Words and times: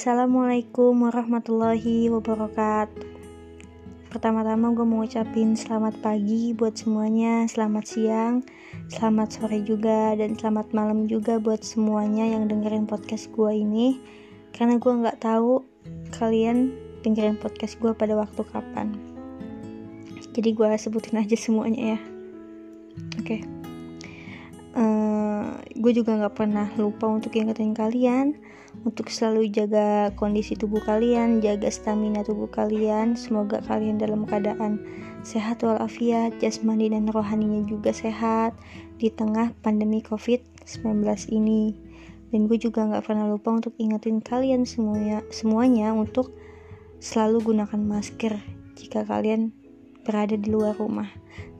Assalamualaikum 0.00 0.96
warahmatullahi 0.96 2.08
wabarakatuh. 2.08 3.04
Pertama-tama 4.08 4.72
gue 4.72 4.80
mau 4.88 5.04
ngucapin 5.04 5.52
selamat 5.52 6.00
pagi 6.00 6.56
buat 6.56 6.72
semuanya 6.72 7.44
Selamat 7.44 7.84
siang, 7.84 8.40
selamat 8.88 9.28
sore 9.28 9.60
juga 9.60 10.16
Dan 10.16 10.40
selamat 10.40 10.72
malam 10.72 11.04
juga 11.04 11.36
buat 11.36 11.60
semuanya 11.60 12.24
yang 12.24 12.48
dengerin 12.48 12.88
podcast 12.88 13.28
gue 13.36 13.52
ini. 13.52 14.00
Karena 14.56 14.80
gue 14.80 15.04
gak 15.04 15.20
tahu 15.20 15.68
kalian 16.16 16.72
dengerin 17.04 17.36
podcast 17.36 17.76
gue 17.76 17.92
pada 17.92 18.16
waktu 18.16 18.40
kapan. 18.40 18.96
Jadi 20.32 20.48
gue 20.56 20.64
sebutin 20.80 21.20
aja 21.20 21.36
semuanya 21.36 22.00
ya. 22.00 22.00
Oke. 23.20 23.36
Okay. 23.36 23.40
eh, 24.80 25.48
Gue 25.76 25.92
juga 25.92 26.16
gak 26.24 26.40
pernah 26.40 26.72
lupa 26.80 27.04
untuk 27.04 27.36
ingetin 27.36 27.76
kalian 27.76 28.48
untuk 28.80 29.12
selalu 29.12 29.52
jaga 29.52 30.08
kondisi 30.16 30.56
tubuh 30.56 30.80
kalian, 30.80 31.44
jaga 31.44 31.68
stamina 31.68 32.24
tubuh 32.24 32.48
kalian. 32.48 33.12
Semoga 33.12 33.60
kalian 33.68 34.00
dalam 34.00 34.24
keadaan 34.24 34.80
sehat 35.20 35.60
walafiat, 35.60 36.32
jasmani 36.40 36.88
dan 36.88 37.04
rohaninya 37.12 37.60
juga 37.68 37.92
sehat 37.92 38.56
di 38.96 39.12
tengah 39.12 39.52
pandemi 39.60 40.00
COVID-19 40.00 41.04
ini. 41.28 41.76
Dan 42.30 42.46
gue 42.46 42.56
juga 42.56 42.86
nggak 42.86 43.04
pernah 43.04 43.26
lupa 43.26 43.52
untuk 43.52 43.74
ingetin 43.76 44.22
kalian 44.22 44.64
semuanya, 44.64 45.20
semuanya 45.28 45.90
untuk 45.92 46.32
selalu 47.02 47.52
gunakan 47.52 47.80
masker 47.80 48.38
jika 48.78 49.02
kalian 49.04 49.52
berada 50.06 50.38
di 50.38 50.48
luar 50.48 50.78
rumah. 50.78 51.10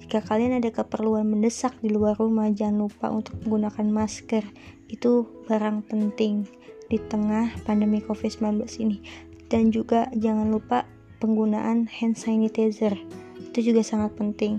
Jika 0.01 0.25
kalian 0.25 0.57
ada 0.63 0.73
keperluan 0.73 1.29
mendesak 1.29 1.77
di 1.85 1.93
luar 1.93 2.17
rumah, 2.17 2.49
jangan 2.49 2.87
lupa 2.87 3.13
untuk 3.13 3.37
menggunakan 3.45 3.87
masker. 3.93 4.43
Itu 4.89 5.45
barang 5.47 5.87
penting 5.87 6.61
di 6.91 6.99
tengah 6.99 7.55
pandemi 7.63 8.03
COVID-19 8.03 8.67
ini. 8.83 8.99
Dan 9.47 9.71
juga 9.71 10.11
jangan 10.15 10.51
lupa 10.51 10.85
penggunaan 11.23 11.87
hand 11.87 12.19
sanitizer. 12.19 12.99
Itu 13.39 13.73
juga 13.73 13.87
sangat 13.87 14.19
penting. 14.19 14.59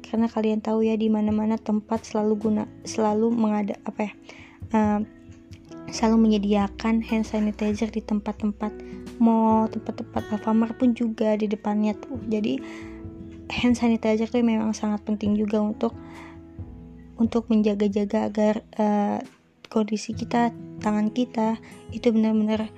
Karena 0.00 0.30
kalian 0.30 0.64
tahu 0.64 0.86
ya 0.86 0.96
di 0.96 1.12
mana-mana 1.12 1.60
tempat 1.60 2.08
selalu 2.08 2.34
guna 2.38 2.64
selalu 2.88 3.28
mengada 3.28 3.76
apa 3.84 4.08
ya? 4.08 4.12
Uh, 4.72 5.00
selalu 5.90 6.26
menyediakan 6.30 7.02
hand 7.04 7.26
sanitizer 7.26 7.90
di 7.90 8.02
tempat-tempat 8.02 8.72
mall, 9.22 9.70
tempat-tempat 9.70 10.34
Alfamart 10.34 10.74
pun 10.76 10.92
juga 10.92 11.38
di 11.38 11.46
depannya 11.46 11.94
tuh. 11.96 12.18
Jadi 12.26 12.58
hand 13.50 13.76
sanitizer 13.78 14.26
itu 14.26 14.42
memang 14.42 14.74
sangat 14.74 15.02
penting 15.06 15.38
juga 15.38 15.62
untuk 15.62 15.94
untuk 17.16 17.48
menjaga-jaga 17.48 18.28
agar 18.28 18.54
uh, 18.76 19.18
kondisi 19.68 20.14
kita 20.16 20.50
tangan 20.80 21.10
kita 21.10 21.58
itu 21.92 22.12
benar-benar 22.12 22.70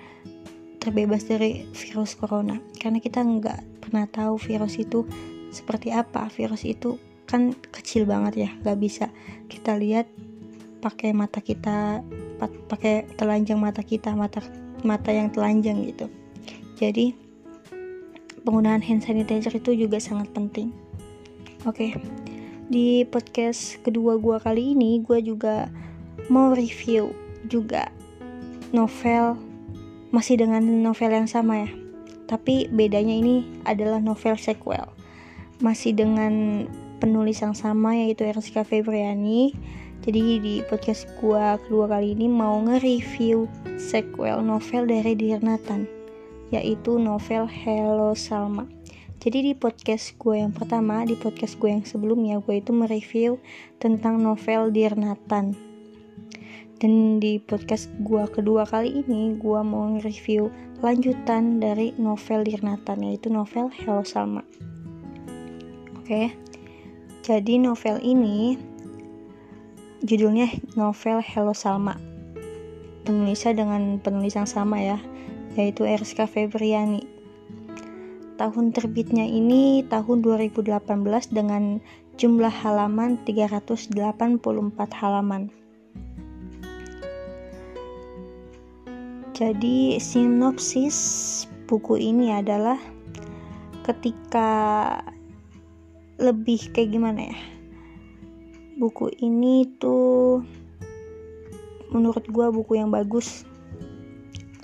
terbebas 0.78 1.26
dari 1.26 1.68
virus 1.74 2.16
corona. 2.16 2.58
Karena 2.80 3.02
kita 3.02 3.20
nggak 3.20 3.84
pernah 3.84 4.04
tahu 4.08 4.40
virus 4.40 4.80
itu 4.80 5.04
seperti 5.52 5.92
apa. 5.92 6.28
Virus 6.32 6.64
itu 6.64 6.96
kan 7.28 7.52
kecil 7.52 8.08
banget 8.08 8.48
ya 8.48 8.50
nggak 8.64 8.78
bisa 8.80 9.12
kita 9.52 9.76
lihat 9.76 10.08
pakai 10.80 11.12
mata 11.12 11.44
kita 11.44 12.00
pakai 12.72 13.04
telanjang 13.20 13.60
mata 13.60 13.84
kita 13.84 14.16
mata 14.16 14.40
mata 14.80 15.12
yang 15.12 15.28
telanjang 15.28 15.84
gitu. 15.84 16.08
Jadi 16.80 17.12
penggunaan 18.48 18.80
hand 18.80 19.04
sanitizer 19.04 19.52
itu 19.52 19.76
juga 19.76 20.00
sangat 20.00 20.32
penting. 20.32 20.72
Oke 21.68 21.92
di 22.68 23.00
podcast 23.08 23.80
kedua 23.80 24.20
gua 24.20 24.36
kali 24.36 24.76
ini 24.76 25.00
gua 25.00 25.20
juga 25.24 25.72
mau 26.28 26.52
review 26.52 27.16
juga 27.48 27.88
novel 28.72 29.40
masih 30.12 30.40
dengan 30.40 30.60
novel 30.60 31.12
yang 31.12 31.28
sama 31.28 31.64
ya. 31.64 31.70
Tapi 32.28 32.68
bedanya 32.68 33.16
ini 33.16 33.44
adalah 33.64 34.00
novel 34.00 34.36
sequel. 34.36 34.88
Masih 35.64 35.96
dengan 35.96 36.64
penulis 37.00 37.40
yang 37.40 37.56
sama 37.56 37.96
yaitu 37.96 38.28
Erska 38.28 38.64
Febriani. 38.64 39.56
Jadi 40.04 40.40
di 40.40 40.54
podcast 40.64 41.08
gua 41.18 41.58
kedua 41.64 41.90
kali 41.90 42.14
ini 42.14 42.30
mau 42.30 42.60
nge-review 42.64 43.48
sequel 43.76 44.40
novel 44.44 44.88
dari 44.88 45.12
Dear 45.16 45.42
Nathan 45.42 45.88
yaitu 46.48 46.96
novel 46.96 47.44
Hello 47.44 48.16
Salma. 48.16 48.64
Jadi 49.18 49.50
di 49.50 49.52
podcast 49.52 50.14
gue 50.16 50.40
yang 50.40 50.54
pertama, 50.54 51.02
di 51.02 51.18
podcast 51.18 51.58
gue 51.58 51.68
yang 51.68 51.82
sebelumnya, 51.82 52.38
gue 52.38 52.62
itu 52.62 52.70
mereview 52.70 53.36
tentang 53.82 54.22
novel 54.22 54.70
Dear 54.70 54.94
Nathan 54.94 55.67
dan 56.78 57.18
di 57.18 57.42
podcast 57.42 57.90
gua 58.06 58.30
kedua 58.30 58.62
kali 58.62 59.02
ini 59.02 59.34
gua 59.34 59.66
mau 59.66 59.90
nge-review 59.98 60.46
lanjutan 60.78 61.58
dari 61.58 61.90
novel 61.98 62.46
Dirnatan 62.46 63.02
yaitu 63.02 63.26
novel 63.34 63.66
Hello 63.82 64.06
Salma. 64.06 64.46
Oke. 65.98 66.30
Jadi 67.26 67.60
novel 67.60 67.98
ini 68.00 68.54
judulnya 70.06 70.48
novel 70.78 71.18
Hello 71.18 71.50
Salma. 71.50 71.98
Penulisnya 73.02 73.58
dengan 73.58 73.98
penulis 73.98 74.38
yang 74.38 74.46
sama 74.46 74.78
ya, 74.78 74.98
yaitu 75.58 75.82
Erska 75.82 76.30
Febriani. 76.30 77.02
Tahun 78.38 78.70
terbitnya 78.70 79.26
ini 79.26 79.82
tahun 79.90 80.22
2018 80.22 80.78
dengan 81.34 81.82
jumlah 82.14 82.54
halaman 82.54 83.18
384 83.26 83.98
halaman. 84.94 85.57
Jadi 89.38 90.02
sinopsis 90.02 90.98
buku 91.70 91.94
ini 91.94 92.34
adalah 92.34 92.74
ketika 93.86 94.50
lebih 96.18 96.74
kayak 96.74 96.90
gimana 96.90 97.30
ya? 97.30 97.38
Buku 98.82 99.14
ini 99.22 99.62
tuh 99.78 100.42
menurut 101.94 102.26
gue 102.26 102.46
buku 102.50 102.82
yang 102.82 102.90
bagus. 102.90 103.46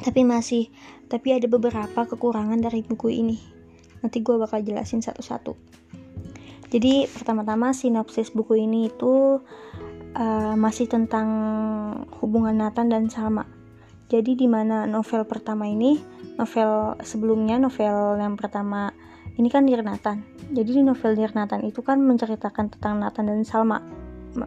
Tapi 0.02 0.26
masih 0.26 0.66
tapi 1.06 1.30
ada 1.30 1.46
beberapa 1.46 2.02
kekurangan 2.10 2.58
dari 2.58 2.82
buku 2.82 3.14
ini. 3.14 3.38
Nanti 4.02 4.26
gue 4.26 4.34
bakal 4.42 4.66
jelasin 4.66 5.06
satu-satu. 5.06 5.54
Jadi 6.74 7.06
pertama-tama 7.14 7.70
sinopsis 7.70 8.34
buku 8.34 8.58
ini 8.58 8.90
itu 8.90 9.38
uh, 10.18 10.54
masih 10.58 10.90
tentang 10.90 11.30
hubungan 12.18 12.58
Nathan 12.58 12.90
dan 12.90 13.06
Salma 13.06 13.53
jadi 14.08 14.36
di 14.36 14.44
mana 14.44 14.84
novel 14.84 15.24
pertama 15.24 15.64
ini, 15.64 15.96
novel 16.36 17.00
sebelumnya, 17.00 17.56
novel 17.56 18.20
yang 18.20 18.36
pertama 18.36 18.92
ini 19.40 19.48
kan 19.48 19.64
Nathan. 19.64 20.22
Jadi 20.52 20.70
di 20.78 20.82
novel 20.84 21.16
Nathan 21.16 21.64
itu 21.64 21.80
kan 21.80 21.98
menceritakan 22.04 22.68
tentang 22.76 23.00
Nathan 23.00 23.32
dan 23.32 23.42
Salma 23.42 23.80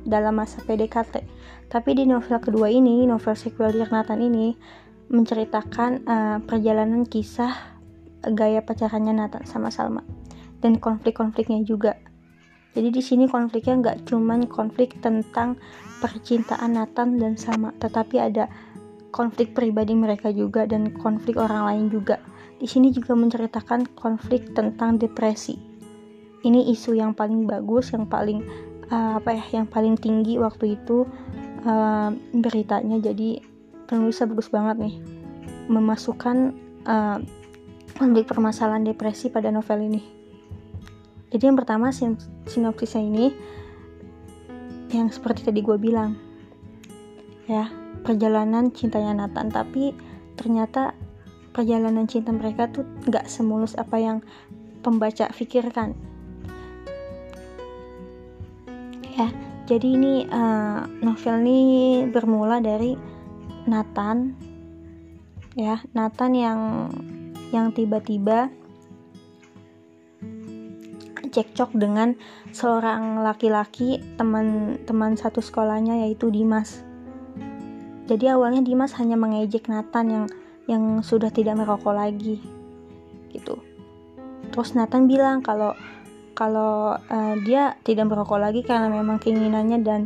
dalam 0.06 0.38
masa 0.38 0.62
PDKT. 0.62 1.26
Tapi 1.68 1.90
di 1.98 2.06
novel 2.06 2.38
kedua 2.40 2.70
ini, 2.70 3.04
novel 3.10 3.34
sequel 3.34 3.74
Nathan 3.74 4.22
ini 4.22 4.54
menceritakan 5.08 5.92
uh, 6.04 6.38
perjalanan 6.44 7.08
kisah 7.08 7.80
gaya 8.36 8.60
pacarannya 8.60 9.16
Nathan 9.16 9.48
sama 9.48 9.72
Salma 9.72 10.04
dan 10.60 10.78
konflik-konfliknya 10.78 11.64
juga. 11.64 11.96
Jadi 12.78 12.94
di 12.94 13.02
sini 13.02 13.26
konfliknya 13.26 13.74
nggak 13.82 13.98
cuman 14.06 14.46
konflik 14.46 15.02
tentang 15.02 15.58
percintaan 15.98 16.78
Nathan 16.78 17.18
dan 17.18 17.34
Salma, 17.34 17.74
tetapi 17.82 18.22
ada 18.22 18.46
konflik 19.12 19.56
pribadi 19.56 19.96
mereka 19.96 20.30
juga 20.32 20.68
dan 20.68 20.92
konflik 21.00 21.40
orang 21.40 21.64
lain 21.68 21.86
juga. 21.90 22.20
Di 22.58 22.66
sini 22.66 22.90
juga 22.90 23.14
menceritakan 23.14 23.94
konflik 23.94 24.54
tentang 24.58 24.98
depresi. 24.98 25.58
Ini 26.42 26.70
isu 26.74 26.98
yang 26.98 27.14
paling 27.14 27.46
bagus, 27.46 27.94
yang 27.94 28.10
paling 28.10 28.42
uh, 28.90 29.22
apa 29.22 29.38
ya, 29.38 29.62
yang 29.62 29.68
paling 29.70 29.98
tinggi 29.98 30.42
waktu 30.42 30.78
itu 30.78 31.06
uh, 31.66 32.10
beritanya. 32.34 32.98
Jadi 32.98 33.42
penulisnya 33.86 34.30
bagus 34.30 34.50
banget 34.50 34.78
nih, 34.82 34.96
memasukkan 35.70 36.38
uh, 36.86 37.18
konflik 37.98 38.26
permasalahan 38.30 38.86
depresi 38.86 39.30
pada 39.30 39.50
novel 39.54 39.86
ini. 39.86 40.02
Jadi 41.28 41.44
yang 41.44 41.58
pertama 41.60 41.92
sin 41.92 42.16
sinopsisnya 42.48 43.04
ini 43.04 43.26
yang 44.96 45.12
seperti 45.12 45.44
tadi 45.44 45.60
gue 45.60 45.76
bilang, 45.76 46.16
ya 47.52 47.68
perjalanan 48.08 48.72
cintanya 48.72 49.12
Nathan 49.28 49.52
tapi 49.52 49.92
ternyata 50.40 50.96
perjalanan 51.52 52.08
cinta 52.08 52.32
mereka 52.32 52.72
tuh 52.72 52.88
nggak 53.04 53.28
semulus 53.28 53.76
apa 53.76 54.00
yang 54.00 54.24
pembaca 54.80 55.28
pikirkan. 55.36 55.92
Ya 59.20 59.28
jadi 59.68 59.88
ini 60.00 60.24
uh, 60.32 60.88
novel 61.04 61.44
ini 61.44 61.62
bermula 62.08 62.64
dari 62.64 62.96
Nathan. 63.68 64.40
Ya 65.60 65.84
Nathan 65.92 66.32
yang 66.32 66.60
yang 67.52 67.76
tiba-tiba 67.76 68.48
cekcok 71.28 71.76
dengan 71.76 72.16
seorang 72.56 73.20
laki-laki 73.20 74.00
teman-teman 74.16 75.20
satu 75.20 75.44
sekolahnya 75.44 76.08
yaitu 76.08 76.32
Dimas 76.32 76.87
jadi 78.08 78.40
awalnya 78.40 78.64
Dimas 78.64 78.96
hanya 78.96 79.20
mengejek 79.20 79.68
Nathan 79.68 80.08
yang 80.08 80.26
yang 80.68 80.84
sudah 81.04 81.32
tidak 81.32 81.60
merokok 81.60 81.96
lagi 81.96 82.40
gitu. 83.36 83.60
Terus 84.52 84.74
Nathan 84.74 85.06
bilang 85.12 85.44
kalau 85.44 85.76
kalau 86.32 86.96
uh, 86.96 87.36
dia 87.44 87.76
tidak 87.84 88.08
merokok 88.08 88.40
lagi 88.40 88.64
karena 88.64 88.88
memang 88.88 89.20
keinginannya 89.20 89.84
dan 89.84 90.02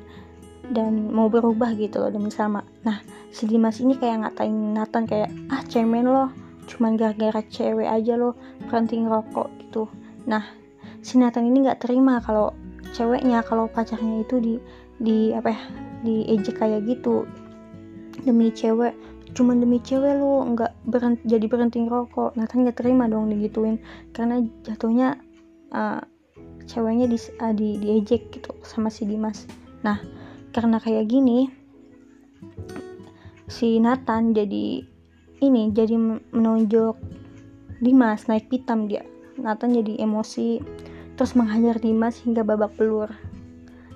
dan 0.72 1.12
mau 1.12 1.28
berubah 1.30 1.78
gitu 1.78 2.02
loh 2.02 2.10
demi 2.10 2.34
sama. 2.34 2.66
Nah 2.82 3.06
si 3.30 3.46
Dimas 3.46 3.78
ini 3.78 3.98
kayak 3.98 4.26
ngatain 4.26 4.74
Nathan 4.74 5.06
kayak 5.06 5.30
ah 5.54 5.62
cemen 5.70 6.10
loh 6.10 6.34
cuman 6.66 6.96
gara-gara 6.96 7.44
cewek 7.52 7.90
aja 7.90 8.18
loh 8.18 8.34
berhenti 8.66 8.98
ngerokok 8.98 9.48
gitu. 9.62 9.86
Nah 10.26 10.42
si 11.06 11.22
Nathan 11.22 11.46
ini 11.46 11.70
nggak 11.70 11.86
terima 11.86 12.18
kalau 12.22 12.54
ceweknya 12.98 13.46
kalau 13.46 13.70
pacarnya 13.70 14.26
itu 14.26 14.36
di 14.42 14.54
di 15.02 15.18
apa 15.34 15.50
ya 15.54 15.62
di 16.02 16.26
ejek 16.30 16.62
kayak 16.62 16.86
gitu 16.86 17.26
demi 18.24 18.54
cewek. 18.54 18.94
Cuman 19.32 19.64
demi 19.64 19.80
cewek 19.80 20.20
lo 20.20 20.44
nggak 20.44 20.72
berhenti 20.92 21.24
jadi 21.24 21.46
berhenti 21.48 21.80
ngerokok 21.88 22.36
Nathan 22.36 22.68
nggak 22.68 22.78
terima 22.78 23.08
dong 23.08 23.32
digituin. 23.32 23.80
Karena 24.12 24.44
jatuhnya 24.68 25.16
uh, 25.72 26.04
ceweknya 26.68 27.08
di, 27.08 27.18
uh, 27.40 27.54
di 27.56 27.80
diejek 27.80 28.32
gitu 28.34 28.52
sama 28.62 28.92
si 28.92 29.08
Dimas. 29.08 29.48
Nah 29.82 30.00
karena 30.52 30.78
kayak 30.84 31.08
gini 31.08 31.48
si 33.48 33.80
Nathan 33.80 34.36
jadi 34.36 34.84
ini 35.42 35.74
jadi 35.74 35.96
menonjok 36.32 36.96
Dimas 37.82 38.30
naik 38.30 38.52
pitam 38.52 38.86
dia. 38.86 39.02
Nathan 39.42 39.74
jadi 39.74 40.06
emosi 40.06 40.62
terus 41.18 41.34
menghajar 41.34 41.82
Dimas 41.82 42.22
hingga 42.22 42.46
babak 42.46 42.78
belur. 42.78 43.10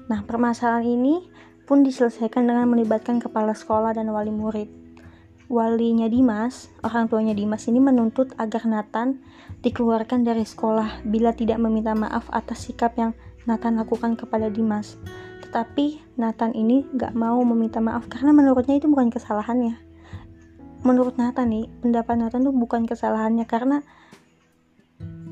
Nah 0.10 0.25
permasalahan 0.25 0.89
ini 0.89 1.16
pun 1.66 1.82
diselesaikan 1.82 2.46
dengan 2.46 2.70
melibatkan 2.70 3.18
kepala 3.18 3.58
sekolah 3.58 3.92
dan 3.98 4.14
wali 4.14 4.30
murid 4.32 4.86
walinya 5.46 6.10
Dimas, 6.10 6.74
orang 6.82 7.06
tuanya 7.06 7.38
Dimas 7.38 7.70
ini 7.70 7.78
menuntut 7.78 8.34
agar 8.42 8.66
Nathan 8.66 9.22
dikeluarkan 9.62 10.26
dari 10.26 10.42
sekolah 10.46 11.06
bila 11.06 11.34
tidak 11.38 11.62
meminta 11.62 11.94
maaf 11.94 12.26
atas 12.34 12.70
sikap 12.70 12.98
yang 12.98 13.14
Nathan 13.46 13.78
lakukan 13.78 14.18
kepada 14.18 14.50
Dimas. 14.50 14.98
Tetapi 15.46 16.18
Nathan 16.18 16.58
ini 16.58 16.90
gak 16.98 17.14
mau 17.14 17.38
meminta 17.46 17.78
maaf 17.78 18.10
karena 18.10 18.34
menurutnya 18.34 18.82
itu 18.82 18.90
bukan 18.90 19.14
kesalahannya. 19.14 19.78
Menurut 20.86 21.18
Nathan 21.18 21.50
nih, 21.50 21.66
pendapat 21.82 22.16
Nathan 22.18 22.46
tuh 22.46 22.54
bukan 22.54 22.86
kesalahannya 22.90 23.46
karena 23.46 23.82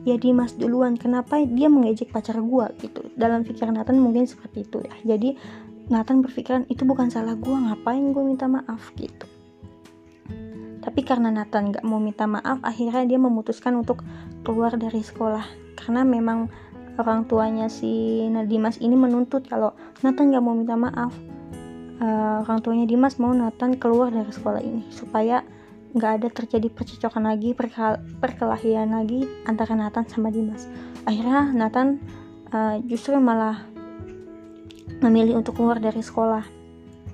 ya 0.06 0.18
Dimas 0.18 0.58
duluan. 0.58 0.98
Kenapa 0.98 1.42
dia 1.42 1.70
mengejek 1.70 2.14
pacar 2.14 2.38
gua 2.42 2.70
gitu? 2.82 3.06
Dalam 3.18 3.46
pikiran 3.46 3.78
Nathan 3.78 3.98
mungkin 4.02 4.26
seperti 4.26 4.66
itu 4.66 4.82
ya. 4.82 4.94
Jadi 5.16 5.38
Nathan 5.92 6.24
berpikiran 6.24 6.64
itu 6.72 6.88
bukan 6.88 7.12
salah 7.12 7.36
gua, 7.36 7.60
ngapain 7.60 8.16
gua 8.16 8.24
minta 8.24 8.48
maaf? 8.48 8.92
Gitu. 8.96 9.28
Tapi 10.84 11.00
karena 11.04 11.32
Nathan 11.32 11.72
gak 11.72 11.84
mau 11.88 12.00
minta 12.00 12.28
maaf, 12.28 12.60
akhirnya 12.64 13.08
dia 13.08 13.20
memutuskan 13.20 13.80
untuk 13.80 14.04
keluar 14.44 14.76
dari 14.76 15.00
sekolah. 15.00 15.44
Karena 15.80 16.04
memang 16.04 16.52
orang 17.00 17.26
tuanya 17.28 17.68
si 17.72 18.24
Dimas 18.48 18.78
ini 18.80 18.96
menuntut 18.96 19.48
kalau 19.48 19.76
Nathan 20.04 20.32
gak 20.32 20.44
mau 20.44 20.56
minta 20.56 20.76
maaf. 20.76 21.16
Uh, 22.04 22.44
orang 22.44 22.60
tuanya 22.60 22.86
Dimas 22.88 23.16
mau 23.16 23.32
Nathan 23.32 23.80
keluar 23.80 24.12
dari 24.12 24.28
sekolah 24.28 24.60
ini 24.60 24.84
supaya 24.92 25.40
nggak 25.94 26.12
ada 26.20 26.28
terjadi 26.34 26.68
percecokan 26.74 27.30
lagi 27.30 27.54
perkel 27.54 28.02
perkelahian 28.18 28.98
lagi 28.98 29.30
antara 29.46 29.78
Nathan 29.78 30.10
sama 30.10 30.34
Dimas. 30.34 30.68
Akhirnya 31.06 31.54
Nathan 31.54 32.02
uh, 32.50 32.82
justru 32.90 33.16
malah 33.22 33.73
memilih 35.04 35.44
untuk 35.44 35.60
keluar 35.60 35.78
dari 35.84 36.00
sekolah. 36.00 36.48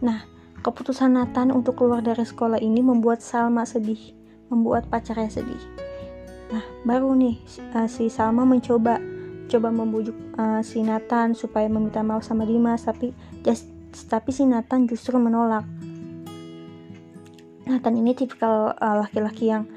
Nah 0.05 0.23
keputusan 0.61 1.17
Nathan 1.17 1.49
untuk 1.49 1.81
keluar 1.81 2.05
dari 2.05 2.23
sekolah 2.23 2.61
ini 2.61 2.85
membuat 2.85 3.25
Salma 3.25 3.65
sedih 3.65 4.13
membuat 4.53 4.85
pacarnya 4.89 5.29
sedih. 5.29 5.61
Nah 6.53 6.63
baru 6.85 7.13
nih 7.17 7.35
uh, 7.73 7.89
si 7.89 8.09
Salma 8.09 8.45
mencoba 8.45 9.01
coba 9.49 9.73
membujuk 9.73 10.13
uh, 10.37 10.61
si 10.61 10.85
Nathan 10.85 11.33
supaya 11.33 11.65
meminta 11.65 12.05
maaf 12.05 12.21
sama 12.21 12.45
Dimas 12.45 12.85
tapi 12.85 13.09
just, 13.41 13.65
tapi 14.05 14.29
si 14.29 14.45
Nathan 14.45 14.85
justru 14.85 15.17
menolak. 15.17 15.65
Nathan 17.69 18.01
ini 18.01 18.17
tipikal 18.17 18.73
eh, 18.73 18.95
laki-laki 18.97 19.53
yang 19.53 19.69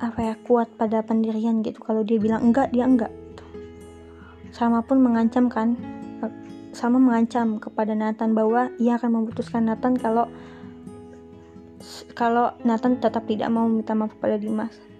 apa 0.00 0.32
ya 0.32 0.34
kuat 0.40 0.72
pada 0.80 1.04
pendirian 1.04 1.60
gitu. 1.60 1.80
Kalau 1.84 2.00
dia 2.00 2.16
bilang 2.16 2.48
enggak 2.48 2.72
dia 2.72 2.88
enggak 2.88 3.12
gitu. 3.12 3.44
sama 4.56 4.80
pun 4.80 5.04
mengancam 5.04 5.52
kan. 5.52 5.76
eh, 5.76 5.99
sama 6.70 7.02
mengancam 7.02 7.58
kepada 7.58 7.92
Nathan 7.94 8.34
bahwa 8.34 8.70
ia 8.78 8.96
akan 8.96 9.10
memutuskan 9.22 9.66
Nathan 9.66 9.98
kalau 9.98 10.30
kalau 12.14 12.52
Nathan 12.62 13.00
tetap 13.00 13.26
tidak 13.26 13.48
mau 13.48 13.66
meminta 13.66 13.96
maaf 13.96 14.14
kepada 14.14 14.36
Dimas 14.36 14.90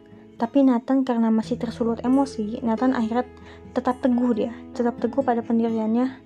tapi 0.40 0.64
Nathan 0.64 1.04
karena 1.04 1.28
masih 1.28 1.60
tersulut 1.60 2.00
emosi, 2.00 2.64
Nathan 2.64 2.96
akhirnya 2.96 3.28
tetap 3.76 4.00
teguh 4.00 4.32
dia, 4.32 4.56
tetap 4.72 4.96
teguh 4.96 5.20
pada 5.20 5.44
pendiriannya, 5.44 6.16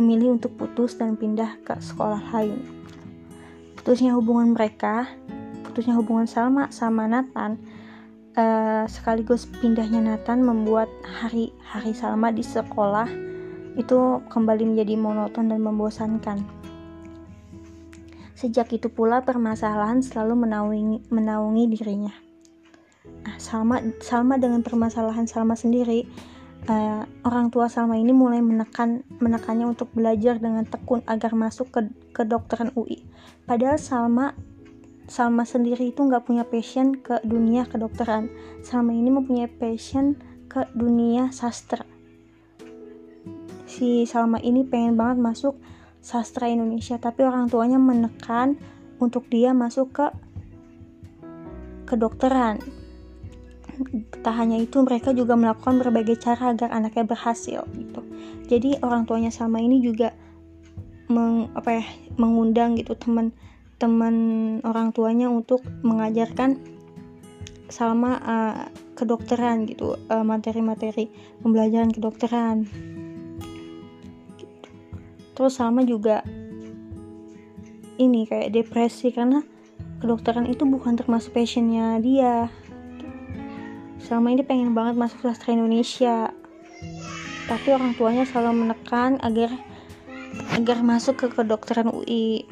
memilih 0.00 0.40
untuk 0.40 0.56
putus 0.56 0.96
dan 0.96 1.12
pindah 1.20 1.60
ke 1.60 1.76
sekolah 1.76 2.24
lain. 2.32 2.56
Putusnya 3.76 4.16
hubungan 4.16 4.56
mereka, 4.56 5.12
putusnya 5.60 5.92
hubungan 6.00 6.24
Salma 6.24 6.72
sama 6.72 7.04
Nathan, 7.04 7.60
uh, 8.40 8.88
sekaligus 8.88 9.44
pindahnya 9.60 10.00
Nathan 10.00 10.40
membuat 10.40 10.88
hari-hari 11.04 11.92
Salma 11.92 12.32
di 12.32 12.40
sekolah 12.40 13.29
itu 13.78 14.24
kembali 14.26 14.74
menjadi 14.74 14.94
monoton 14.98 15.50
dan 15.50 15.60
membosankan. 15.62 16.42
Sejak 18.34 18.72
itu 18.72 18.88
pula 18.88 19.20
permasalahan 19.20 20.00
selalu 20.00 20.48
menaungi, 20.48 21.12
menaungi 21.12 21.64
dirinya. 21.68 22.14
Nah, 23.20 23.36
Salma 23.36 23.84
Salma 24.00 24.40
dengan 24.40 24.64
permasalahan 24.64 25.28
Salma 25.28 25.52
sendiri 25.52 26.08
uh, 26.68 27.04
orang 27.24 27.52
tua 27.52 27.68
Salma 27.68 28.00
ini 28.00 28.16
mulai 28.16 28.40
menekan 28.40 29.04
menekannya 29.20 29.68
untuk 29.68 29.92
belajar 29.92 30.40
dengan 30.40 30.64
tekun 30.64 31.04
agar 31.04 31.36
masuk 31.36 31.68
ke 31.68 31.80
kedokteran 32.16 32.72
UI. 32.76 33.04
Padahal 33.44 33.76
Salma 33.76 34.32
Salma 35.10 35.42
sendiri 35.42 35.90
itu 35.90 36.00
nggak 36.06 36.24
punya 36.24 36.46
passion 36.46 36.96
ke 36.96 37.18
dunia 37.26 37.66
kedokteran. 37.66 38.32
Salma 38.64 38.94
ini 38.94 39.10
mempunyai 39.12 39.50
passion 39.50 40.16
ke 40.46 40.64
dunia 40.72 41.34
sastra. 41.34 41.82
Si 43.70 44.02
Salma 44.02 44.42
ini 44.42 44.66
pengen 44.66 44.98
banget 44.98 45.22
masuk 45.22 45.54
sastra 46.02 46.50
Indonesia, 46.50 46.98
tapi 46.98 47.22
orang 47.22 47.46
tuanya 47.46 47.78
menekan 47.78 48.58
untuk 48.98 49.30
dia 49.30 49.54
masuk 49.54 49.94
ke 49.94 50.06
kedokteran 51.86 52.58
tak 54.20 54.36
hanya 54.36 54.60
itu 54.60 54.84
mereka 54.84 55.16
juga 55.16 55.34
melakukan 55.34 55.80
berbagai 55.80 56.20
cara 56.20 56.52
agar 56.52 56.68
anaknya 56.68 57.08
berhasil 57.08 57.64
gitu 57.72 58.00
jadi 58.46 58.76
orang 58.84 59.08
tuanya 59.08 59.32
sama 59.32 59.58
ini 59.64 59.80
juga 59.80 60.12
meng, 61.10 61.50
apa 61.56 61.82
ya 61.82 61.84
mengundang 62.20 62.78
gitu 62.78 62.94
teman-teman 62.94 64.14
orang 64.62 64.94
tuanya 64.94 65.26
untuk 65.32 65.64
mengajarkan 65.82 66.60
sama 67.70 68.18
uh, 68.22 68.66
kedokteran 68.98 69.64
gitu 69.64 69.96
uh, 70.10 70.26
materi-materi 70.26 71.06
pembelajaran 71.40 71.94
kedokteran. 71.94 72.66
Terus 75.40 75.56
sama 75.56 75.80
juga 75.88 76.20
ini 77.96 78.28
kayak 78.28 78.52
depresi 78.52 79.08
karena 79.08 79.40
kedokteran 80.04 80.44
itu 80.44 80.68
bukan 80.68 81.00
termasuk 81.00 81.32
passionnya 81.32 81.96
dia. 82.00 82.52
Selama 84.04 84.36
ini 84.36 84.44
pengen 84.44 84.76
banget 84.76 85.00
masuk 85.00 85.24
sastra 85.24 85.56
Indonesia. 85.56 86.28
Tapi 87.48 87.68
orang 87.72 87.96
tuanya 87.96 88.28
selalu 88.28 88.68
menekan 88.68 89.16
agar 89.24 89.48
agar 90.60 90.84
masuk 90.84 91.24
ke 91.24 91.26
kedokteran 91.32 91.88
UI 91.88 92.44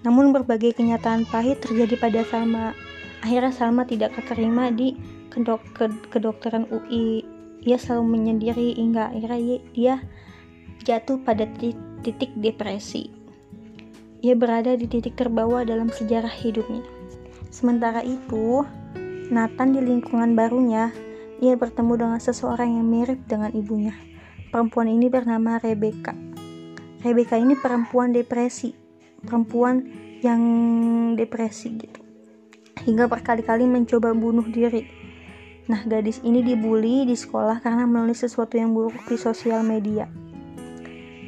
namun 0.00 0.32
berbagai 0.32 0.80
kenyataan 0.80 1.28
pahit 1.28 1.60
terjadi 1.60 2.00
pada 2.00 2.24
Salma. 2.24 2.72
Akhirnya 3.20 3.52
Salma 3.52 3.84
tidak 3.84 4.16
keterima 4.16 4.72
di 4.72 4.96
kedok 5.28 5.60
kedokteran 6.08 6.64
UI 6.72 7.20
ia 7.68 7.76
selalu 7.76 8.16
menyendiri 8.16 8.80
hingga 8.80 9.12
akhirnya 9.12 9.60
dia 9.76 9.94
jatuh 10.88 11.20
pada 11.20 11.44
depresi 12.36 13.12
ia 14.20 14.36
berada 14.36 14.76
di 14.76 14.84
titik 14.84 15.16
terbawah 15.16 15.64
dalam 15.64 15.88
sejarah 15.88 16.32
hidupnya 16.32 16.84
sementara 17.50 18.04
itu 18.04 18.64
Nathan 19.30 19.70
di 19.70 19.78
lingkungan 19.78 20.34
barunya, 20.34 20.90
ia 21.38 21.54
bertemu 21.54 22.02
dengan 22.02 22.18
seseorang 22.18 22.82
yang 22.82 22.86
mirip 22.90 23.30
dengan 23.30 23.54
ibunya. 23.54 23.94
Perempuan 24.50 24.90
ini 24.90 25.06
bernama 25.06 25.62
Rebecca. 25.62 26.18
Rebecca 27.06 27.38
ini 27.38 27.54
perempuan 27.54 28.10
depresi, 28.10 28.74
perempuan 29.22 29.86
yang 30.18 30.42
depresi 31.14 31.78
gitu. 31.78 32.02
Hingga 32.90 33.06
berkali-kali 33.06 33.70
mencoba 33.70 34.10
bunuh 34.18 34.50
diri. 34.50 34.82
Nah, 35.70 35.86
gadis 35.86 36.18
ini 36.26 36.42
dibully 36.42 37.06
di 37.06 37.14
sekolah 37.14 37.62
karena 37.62 37.86
menulis 37.86 38.26
sesuatu 38.26 38.58
yang 38.58 38.74
buruk 38.74 38.98
di 39.06 39.14
sosial 39.14 39.62
media. 39.62 40.10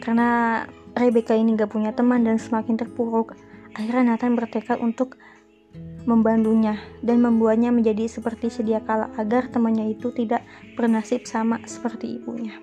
Karena 0.02 0.62
Rebecca 0.98 1.32
ini 1.38 1.54
gak 1.54 1.70
punya 1.70 1.94
teman 1.94 2.26
dan 2.26 2.36
semakin 2.42 2.74
terpuruk, 2.74 3.38
akhirnya 3.78 4.18
Nathan 4.18 4.34
bertekad 4.34 4.82
untuk 4.82 5.14
membantunya 6.02 6.82
dan 7.06 7.22
membuatnya 7.22 7.70
menjadi 7.70 8.10
seperti 8.10 8.50
sedia 8.50 8.82
kala 8.82 9.14
agar 9.14 9.46
temannya 9.46 9.94
itu 9.94 10.10
tidak 10.10 10.42
bernasib 10.74 11.22
sama 11.24 11.62
seperti 11.62 12.18
ibunya. 12.18 12.58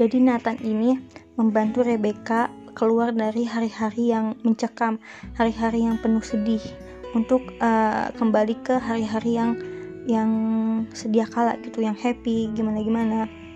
Jadi 0.00 0.16
Nathan 0.24 0.56
ini 0.64 0.96
membantu 1.36 1.84
Rebecca 1.84 2.48
keluar 2.72 3.10
dari 3.10 3.42
hari-hari 3.42 4.14
yang 4.14 4.38
mencekam, 4.46 5.02
hari-hari 5.34 5.82
yang 5.82 5.98
penuh 5.98 6.22
sedih 6.22 6.62
untuk 7.12 7.42
uh, 7.58 8.08
kembali 8.14 8.54
ke 8.62 8.78
hari-hari 8.78 9.36
yang 9.36 9.50
yang 10.08 10.30
sedia 10.94 11.28
kala 11.28 11.58
gitu, 11.60 11.84
yang 11.84 11.98
happy, 11.98 12.48
gimana 12.54 12.80
gimana. 12.80 13.47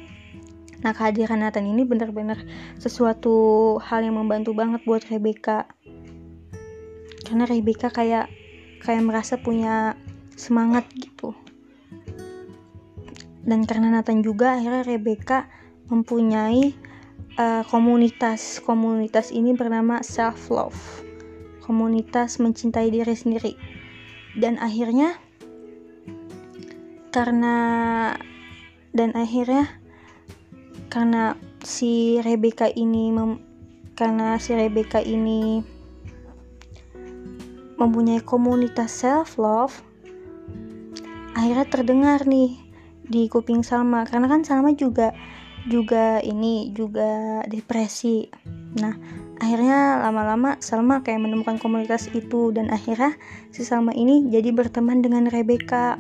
Nah 0.83 0.91
kehadiran 0.91 1.43
Nathan 1.43 1.67
ini 1.67 1.87
benar-benar 1.87 2.43
sesuatu 2.79 3.79
hal 3.79 4.03
yang 4.03 4.19
membantu 4.19 4.55
banget 4.55 4.83
buat 4.83 5.07
Rebecca. 5.07 5.71
Karena 7.23 7.47
Rebecca 7.47 7.89
kayak 7.89 8.27
kayak 8.83 9.03
merasa 9.07 9.39
punya 9.39 9.95
semangat 10.35 10.87
gitu. 10.99 11.35
Dan 13.43 13.67
karena 13.67 13.91
Nathan 13.91 14.23
juga 14.23 14.59
akhirnya 14.59 14.83
Rebecca 14.87 15.47
mempunyai 15.91 16.75
uh, 17.39 17.63
komunitas. 17.67 18.59
Komunitas 18.63 19.31
ini 19.31 19.55
bernama 19.55 20.03
self 20.03 20.51
love 20.51 21.03
komunitas 21.63 22.43
mencintai 22.43 22.91
diri 22.91 23.15
sendiri. 23.15 23.55
Dan 24.35 24.59
akhirnya 24.59 25.17
karena 27.15 27.57
dan 28.93 29.15
akhirnya 29.15 29.82
karena 30.93 31.41
si 31.65 32.21
Rebecca 32.21 32.69
ini 32.69 33.09
karena 33.97 34.37
si 34.37 34.53
Rebecca 34.53 35.01
ini 35.01 35.65
mempunyai 37.81 38.21
komunitas 38.21 38.93
self 38.93 39.41
love 39.41 39.81
akhirnya 41.33 41.65
terdengar 41.65 42.29
nih 42.29 42.61
di 43.09 43.27
kuping 43.27 43.65
Salma. 43.65 44.05
Karena 44.05 44.29
kan 44.29 44.45
Salma 44.45 44.77
juga 44.77 45.17
juga 45.67 46.19
ini 46.21 46.75
juga 46.77 47.41
depresi. 47.49 48.29
Nah 48.77 48.95
akhirnya 49.41 50.05
lama-lama 50.07 50.61
Salma 50.63 51.01
kayak 51.01 51.25
menemukan 51.25 51.59
komunitas 51.59 52.13
itu 52.13 52.53
dan 52.55 52.69
akhirnya 52.69 53.17
si 53.49 53.65
Salma 53.65 53.97
ini 53.97 54.29
jadi 54.31 54.53
berteman 54.55 55.01
dengan 55.01 55.27
Rebecca 55.33 55.97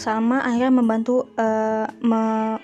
Salma 0.00 0.40
akhirnya 0.40 0.72
membantu 0.72 1.28
uh, 1.36 1.84
me 2.00 2.56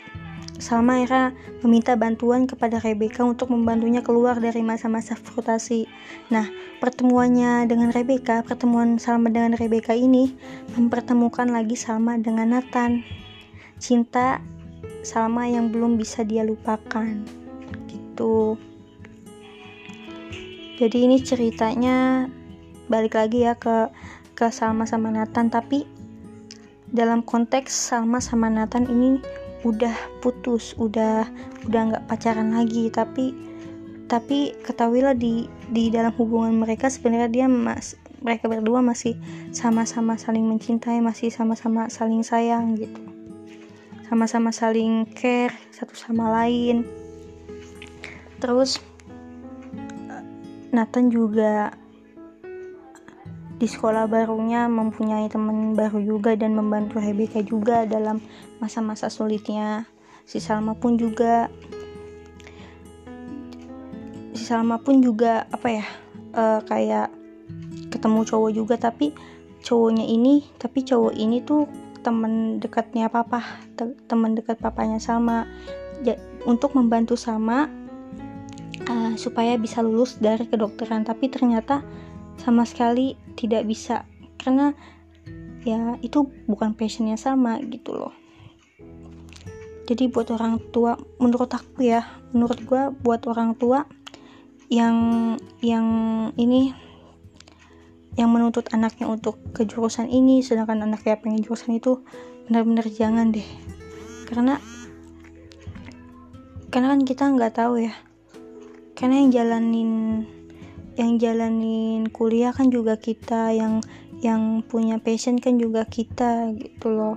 Salma 0.56 0.96
akhirnya 0.96 1.36
meminta 1.60 1.92
bantuan 2.00 2.48
kepada 2.48 2.80
Rebecca 2.80 3.20
untuk 3.28 3.52
membantunya 3.52 4.00
keluar 4.00 4.40
dari 4.40 4.64
masa-masa 4.64 5.12
frustasi. 5.12 5.84
Nah, 6.32 6.48
pertemuannya 6.80 7.68
dengan 7.68 7.92
Rebecca, 7.92 8.40
pertemuan 8.40 8.96
Salma 8.96 9.28
dengan 9.28 9.52
Rebecca 9.60 9.92
ini 9.92 10.32
mempertemukan 10.72 11.52
lagi 11.52 11.76
Salma 11.76 12.16
dengan 12.16 12.56
Nathan. 12.56 13.04
Cinta 13.76 14.40
Salma 15.04 15.44
yang 15.44 15.68
belum 15.68 16.00
bisa 16.00 16.24
dia 16.24 16.40
lupakan. 16.40 17.20
Gitu. 17.92 18.56
Jadi 20.80 20.98
ini 21.04 21.20
ceritanya 21.20 22.28
balik 22.88 23.12
lagi 23.12 23.44
ya 23.44 23.60
ke 23.60 23.92
ke 24.32 24.48
Salma 24.48 24.88
sama 24.88 25.12
Nathan 25.12 25.52
tapi 25.52 25.95
dalam 26.96 27.20
konteks 27.20 27.68
Salma 27.68 28.24
sama 28.24 28.48
Nathan 28.48 28.88
ini 28.88 29.20
udah 29.68 29.92
putus 30.24 30.72
udah 30.80 31.28
udah 31.68 31.80
nggak 31.92 32.04
pacaran 32.08 32.56
lagi. 32.56 32.88
Tapi 32.88 33.36
tapi 34.08 34.56
ketahuilah 34.64 35.12
di 35.12 35.44
di 35.68 35.92
dalam 35.92 36.14
hubungan 36.16 36.56
mereka 36.56 36.88
sebenarnya 36.88 37.28
dia 37.28 37.46
mas 37.50 37.98
mereka 38.24 38.48
berdua 38.48 38.80
masih 38.80 39.12
sama-sama 39.52 40.16
saling 40.16 40.46
mencintai 40.48 41.04
masih 41.04 41.28
sama-sama 41.28 41.92
saling 41.92 42.24
sayang 42.24 42.80
gitu. 42.80 43.00
Sama-sama 44.08 44.48
saling 44.54 45.04
care 45.12 45.52
satu 45.74 45.92
sama 45.92 46.32
lain. 46.32 46.86
Terus 48.40 48.80
Nathan 50.72 51.12
juga 51.12 51.74
di 53.56 53.64
sekolah 53.64 54.04
barunya 54.04 54.68
mempunyai 54.68 55.32
teman 55.32 55.72
baru 55.72 56.04
juga 56.04 56.36
dan 56.36 56.52
membantu 56.52 57.00
Rebecca 57.00 57.40
juga 57.40 57.88
dalam 57.88 58.20
masa-masa 58.60 59.08
sulitnya. 59.08 59.88
Si 60.28 60.36
Salma 60.42 60.76
pun 60.76 61.00
juga 61.00 61.48
si 64.36 64.44
Salma 64.44 64.76
pun 64.76 65.00
juga 65.00 65.48
apa 65.48 65.68
ya 65.72 65.86
uh, 66.36 66.60
kayak 66.68 67.08
ketemu 67.88 68.20
cowok 68.28 68.50
juga. 68.52 68.74
Tapi 68.76 69.16
cowoknya 69.64 70.04
ini 70.04 70.44
tapi 70.60 70.84
cowok 70.84 71.16
ini 71.16 71.40
tuh 71.40 71.64
teman 72.04 72.62
dekatnya 72.62 73.08
papa 73.08 73.42
te 73.74 73.96
teman 74.04 74.36
dekat 74.36 74.60
papanya 74.60 75.00
Salma. 75.00 75.48
Ja, 76.04 76.12
untuk 76.44 76.76
membantu 76.76 77.16
Salma 77.16 77.72
uh, 78.84 79.16
supaya 79.16 79.56
bisa 79.56 79.80
lulus 79.80 80.20
dari 80.20 80.44
kedokteran. 80.44 81.08
Tapi 81.08 81.32
ternyata 81.32 81.80
sama 82.40 82.64
sekali 82.68 83.16
tidak 83.36 83.64
bisa. 83.68 84.04
Karena 84.40 84.72
ya 85.66 85.98
itu 85.98 86.30
bukan 86.46 86.78
passionnya 86.78 87.18
sama 87.18 87.58
gitu 87.66 87.98
loh. 87.98 88.14
Jadi 89.86 90.10
buat 90.10 90.30
orang 90.34 90.58
tua 90.74 90.98
menurut 91.22 91.50
aku 91.50 91.86
ya 91.86 92.02
menurut 92.34 92.58
gue 92.62 92.82
buat 93.02 93.22
orang 93.30 93.54
tua 93.54 93.86
yang 94.66 94.94
yang 95.62 95.86
ini 96.34 96.74
yang 98.18 98.32
menuntut 98.32 98.66
anaknya 98.74 99.06
untuk 99.06 99.38
ke 99.54 99.62
jurusan 99.62 100.10
ini 100.10 100.42
sedangkan 100.42 100.82
anaknya 100.82 101.20
pengen 101.20 101.44
jurusan 101.44 101.78
itu 101.78 102.02
benar-benar 102.50 102.86
jangan 102.90 103.30
deh. 103.30 103.46
Karena 104.26 104.58
karena 106.70 106.86
kan 106.94 107.02
kita 107.06 107.24
nggak 107.30 107.54
tahu 107.54 107.86
ya. 107.86 107.94
Karena 108.96 109.22
yang 109.22 109.30
jalanin 109.30 109.90
yang 110.96 111.20
jalanin 111.20 112.08
kuliah 112.08 112.56
kan 112.56 112.72
juga 112.72 112.96
kita 112.96 113.52
yang 113.52 113.84
yang 114.24 114.64
punya 114.64 114.96
passion 114.96 115.36
kan 115.36 115.60
juga 115.60 115.84
kita 115.84 116.56
gitu 116.56 116.88
loh. 116.88 117.16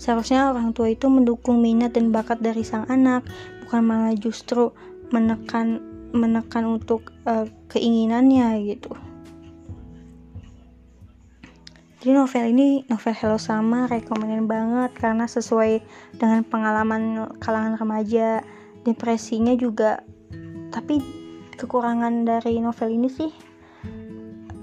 Seharusnya 0.00 0.48
orang 0.48 0.72
tua 0.72 0.88
itu 0.88 1.12
mendukung 1.12 1.60
minat 1.60 1.92
dan 1.92 2.08
bakat 2.08 2.40
dari 2.40 2.64
sang 2.64 2.88
anak 2.88 3.20
bukan 3.68 3.84
malah 3.84 4.16
justru 4.16 4.72
menekan 5.12 5.84
menekan 6.16 6.80
untuk 6.80 7.12
uh, 7.28 7.44
keinginannya 7.68 8.64
gitu. 8.64 8.96
Jadi 12.00 12.16
novel 12.16 12.44
ini 12.56 12.68
novel 12.88 13.12
Hello 13.12 13.36
Sama 13.36 13.84
rekomendin 13.84 14.48
banget 14.48 14.96
karena 14.96 15.28
sesuai 15.28 15.84
dengan 16.16 16.48
pengalaman 16.48 17.28
kalangan 17.44 17.76
remaja. 17.76 18.40
Depresinya 18.88 19.52
juga 19.52 20.00
tapi 20.72 21.19
kekurangan 21.60 22.24
dari 22.24 22.56
novel 22.56 22.88
ini 22.88 23.08
sih. 23.12 23.28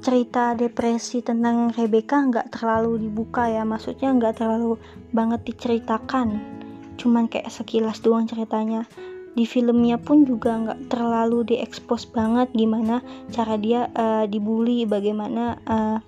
Cerita 0.01 0.57
depresi 0.57 1.21
tentang 1.21 1.69
Rebecca 1.69 2.17
nggak 2.17 2.57
terlalu 2.57 3.05
dibuka 3.05 3.45
ya 3.45 3.61
maksudnya 3.61 4.09
nggak 4.17 4.41
terlalu 4.41 4.81
banget 5.13 5.45
diceritakan. 5.45 6.41
Cuman 6.97 7.29
kayak 7.29 7.53
sekilas 7.53 8.01
doang 8.01 8.25
ceritanya. 8.25 8.89
Di 9.37 9.45
filmnya 9.45 10.01
pun 10.01 10.25
juga 10.25 10.57
nggak 10.57 10.89
terlalu 10.89 11.53
diekspos 11.53 12.09
banget 12.09 12.49
gimana 12.57 13.05
cara 13.29 13.53
dia 13.53 13.85
uh, 13.93 14.25
dibully 14.25 14.89
bagaimana 14.89 15.61
uh, 15.69 16.01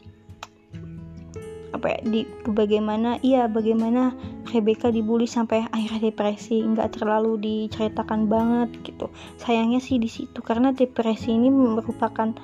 ya 1.87 1.99
di 2.03 2.27
bagaimana 2.43 3.21
iya 3.23 3.47
bagaimana 3.47 4.11
Rebecca 4.49 4.91
dibully 4.91 5.29
sampai 5.29 5.63
akhirnya 5.69 6.11
depresi. 6.11 6.59
Nggak 6.65 6.99
terlalu 6.99 7.39
diceritakan 7.39 8.27
banget 8.27 8.69
gitu. 8.83 9.07
Sayangnya 9.39 9.79
sih 9.79 10.01
di 10.01 10.11
situ 10.11 10.41
karena 10.43 10.75
depresi 10.75 11.31
ini 11.31 11.47
merupakan 11.47 12.35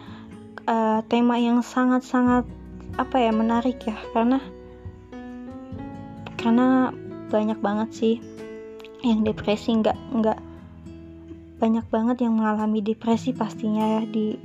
uh, 0.69 0.99
tema 1.11 1.35
yang 1.41 1.59
sangat-sangat 1.65 2.47
apa 2.95 3.15
ya 3.19 3.31
menarik 3.35 3.81
ya. 3.83 3.97
Karena 4.15 4.39
karena 6.39 6.93
banyak 7.33 7.59
banget 7.59 7.89
sih 7.91 8.15
yang 9.01 9.25
depresi. 9.25 9.75
Nggak 9.75 9.97
nggak 10.13 10.39
banyak 11.59 11.85
banget 11.87 12.17
yang 12.27 12.35
mengalami 12.37 12.83
depresi 12.83 13.31
pastinya 13.31 13.99
ya 13.99 14.01
di 14.05 14.35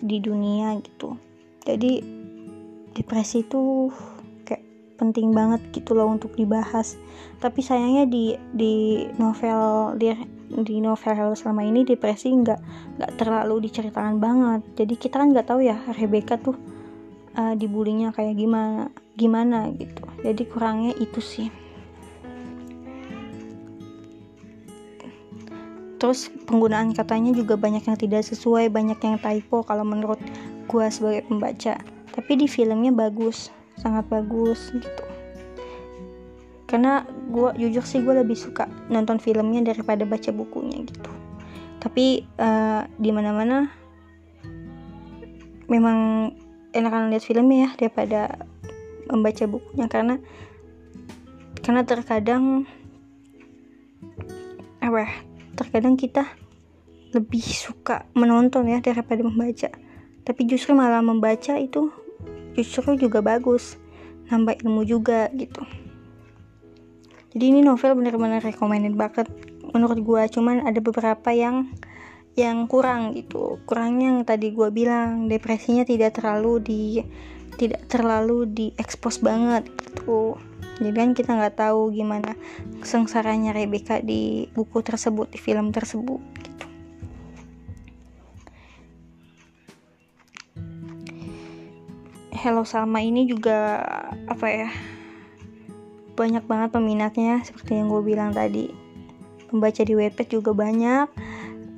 di 0.00 0.16
dunia 0.20 0.76
gitu. 0.80 1.16
Jadi 1.64 2.04
depresi 2.94 3.42
itu 3.42 3.90
penting 4.94 5.34
banget 5.34 5.60
gitu 5.74 5.94
loh 5.94 6.10
untuk 6.10 6.34
dibahas. 6.38 6.98
Tapi 7.42 7.60
sayangnya 7.60 8.06
di 8.06 8.38
di 8.54 9.04
novel 9.18 9.94
di 9.98 10.14
di 10.54 10.78
novel 10.78 11.34
selama 11.34 11.66
ini 11.66 11.82
depresi 11.82 12.30
nggak 12.30 12.60
nggak 12.98 13.12
terlalu 13.18 13.66
diceritakan 13.66 14.22
banget. 14.22 14.60
Jadi 14.78 14.94
kita 14.94 15.18
kan 15.18 15.34
nggak 15.34 15.46
tahu 15.50 15.60
ya 15.66 15.76
Rebecca 15.98 16.38
tuh 16.38 16.56
uh, 17.34 17.54
dibulinya 17.58 18.14
kayak 18.14 18.38
gimana 18.38 18.90
gimana 19.18 19.70
gitu. 19.74 20.04
Jadi 20.22 20.42
kurangnya 20.46 20.92
itu 20.98 21.20
sih. 21.22 21.48
Terus 25.98 26.28
penggunaan 26.44 26.92
katanya 26.92 27.32
juga 27.32 27.56
banyak 27.56 27.88
yang 27.88 27.96
tidak 27.96 28.28
sesuai 28.28 28.68
banyak 28.68 28.98
yang 29.00 29.16
typo 29.16 29.64
kalau 29.64 29.88
menurut 29.88 30.20
gue 30.68 30.86
sebagai 30.92 31.24
pembaca. 31.24 31.80
Tapi 32.12 32.32
di 32.38 32.46
filmnya 32.46 32.92
bagus 32.92 33.48
sangat 33.78 34.06
bagus 34.10 34.70
gitu. 34.74 35.04
Karena 36.64 37.06
gue 37.30 37.54
jujur 37.60 37.84
sih 37.86 38.02
gue 38.02 38.14
lebih 38.14 38.34
suka 38.34 38.66
nonton 38.90 39.22
filmnya 39.22 39.62
daripada 39.62 40.02
baca 40.02 40.30
bukunya 40.34 40.82
gitu. 40.82 41.10
Tapi 41.78 42.24
uh, 42.40 42.82
di 42.96 43.10
mana 43.12 43.30
mana 43.30 43.58
memang 45.68 46.30
enakan 46.74 47.12
lihat 47.12 47.24
filmnya 47.24 47.68
ya 47.68 47.70
daripada 47.78 48.20
membaca 49.06 49.44
bukunya. 49.46 49.86
Karena 49.86 50.16
karena 51.62 51.82
terkadang 51.86 52.66
apa 54.82 54.98
ya, 55.00 55.12
terkadang 55.56 55.96
kita 55.96 56.28
lebih 57.14 57.40
suka 57.40 58.04
menonton 58.18 58.66
ya 58.66 58.82
daripada 58.82 59.22
membaca. 59.22 59.70
Tapi 60.24 60.40
justru 60.48 60.74
malah 60.74 61.04
membaca 61.04 61.54
itu 61.60 61.92
justru 62.54 62.96
juga 62.96 63.20
bagus. 63.20 63.76
Nambah 64.30 64.64
ilmu 64.64 64.88
juga 64.88 65.28
gitu. 65.36 65.60
Jadi 67.34 67.44
ini 67.50 67.60
novel 67.66 67.98
benar-benar 67.98 68.40
recommended 68.46 68.94
banget 68.94 69.26
menurut 69.74 69.98
gue 70.06 70.22
cuman 70.30 70.62
ada 70.62 70.78
beberapa 70.78 71.34
yang 71.34 71.74
yang 72.38 72.70
kurang 72.70 73.14
gitu. 73.18 73.58
Kurangnya 73.66 74.14
yang 74.14 74.20
tadi 74.22 74.54
gue 74.54 74.70
bilang 74.70 75.26
depresinya 75.26 75.82
tidak 75.82 76.18
terlalu 76.18 76.62
di 76.62 76.82
tidak 77.58 77.86
terlalu 77.90 78.46
diekspos 78.50 79.18
banget 79.18 79.66
gitu. 79.82 80.38
Jadi 80.78 80.94
kan 80.94 81.10
kita 81.14 81.30
nggak 81.38 81.58
tahu 81.58 81.94
gimana 81.94 82.34
sengsaranya 82.82 83.54
Rebecca 83.54 84.02
di 84.02 84.50
buku 84.50 84.82
tersebut 84.82 85.30
di 85.30 85.38
film 85.38 85.70
tersebut 85.70 86.18
Hello 92.44 92.60
Salma 92.60 93.00
ini 93.00 93.24
juga 93.24 93.80
apa 94.28 94.44
ya 94.52 94.68
banyak 96.12 96.44
banget 96.44 96.76
peminatnya. 96.76 97.40
Seperti 97.40 97.80
yang 97.80 97.88
gue 97.88 98.04
bilang 98.04 98.36
tadi 98.36 98.68
pembaca 99.48 99.80
di 99.80 99.96
Wattpad 99.96 100.28
juga 100.28 100.52
banyak 100.52 101.08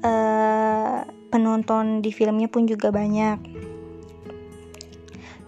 uh, 0.03 1.07
penonton 1.31 2.03
di 2.03 2.11
filmnya 2.11 2.51
pun 2.51 2.67
juga 2.67 2.91
banyak. 2.91 3.39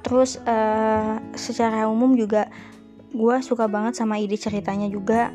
Terus 0.07 0.39
uh, 0.47 1.19
secara 1.35 1.91
umum 1.91 2.15
juga 2.15 2.47
gue 3.11 3.37
suka 3.43 3.67
banget 3.67 3.99
sama 3.99 4.23
ide 4.23 4.39
ceritanya 4.39 4.87
juga 4.87 5.35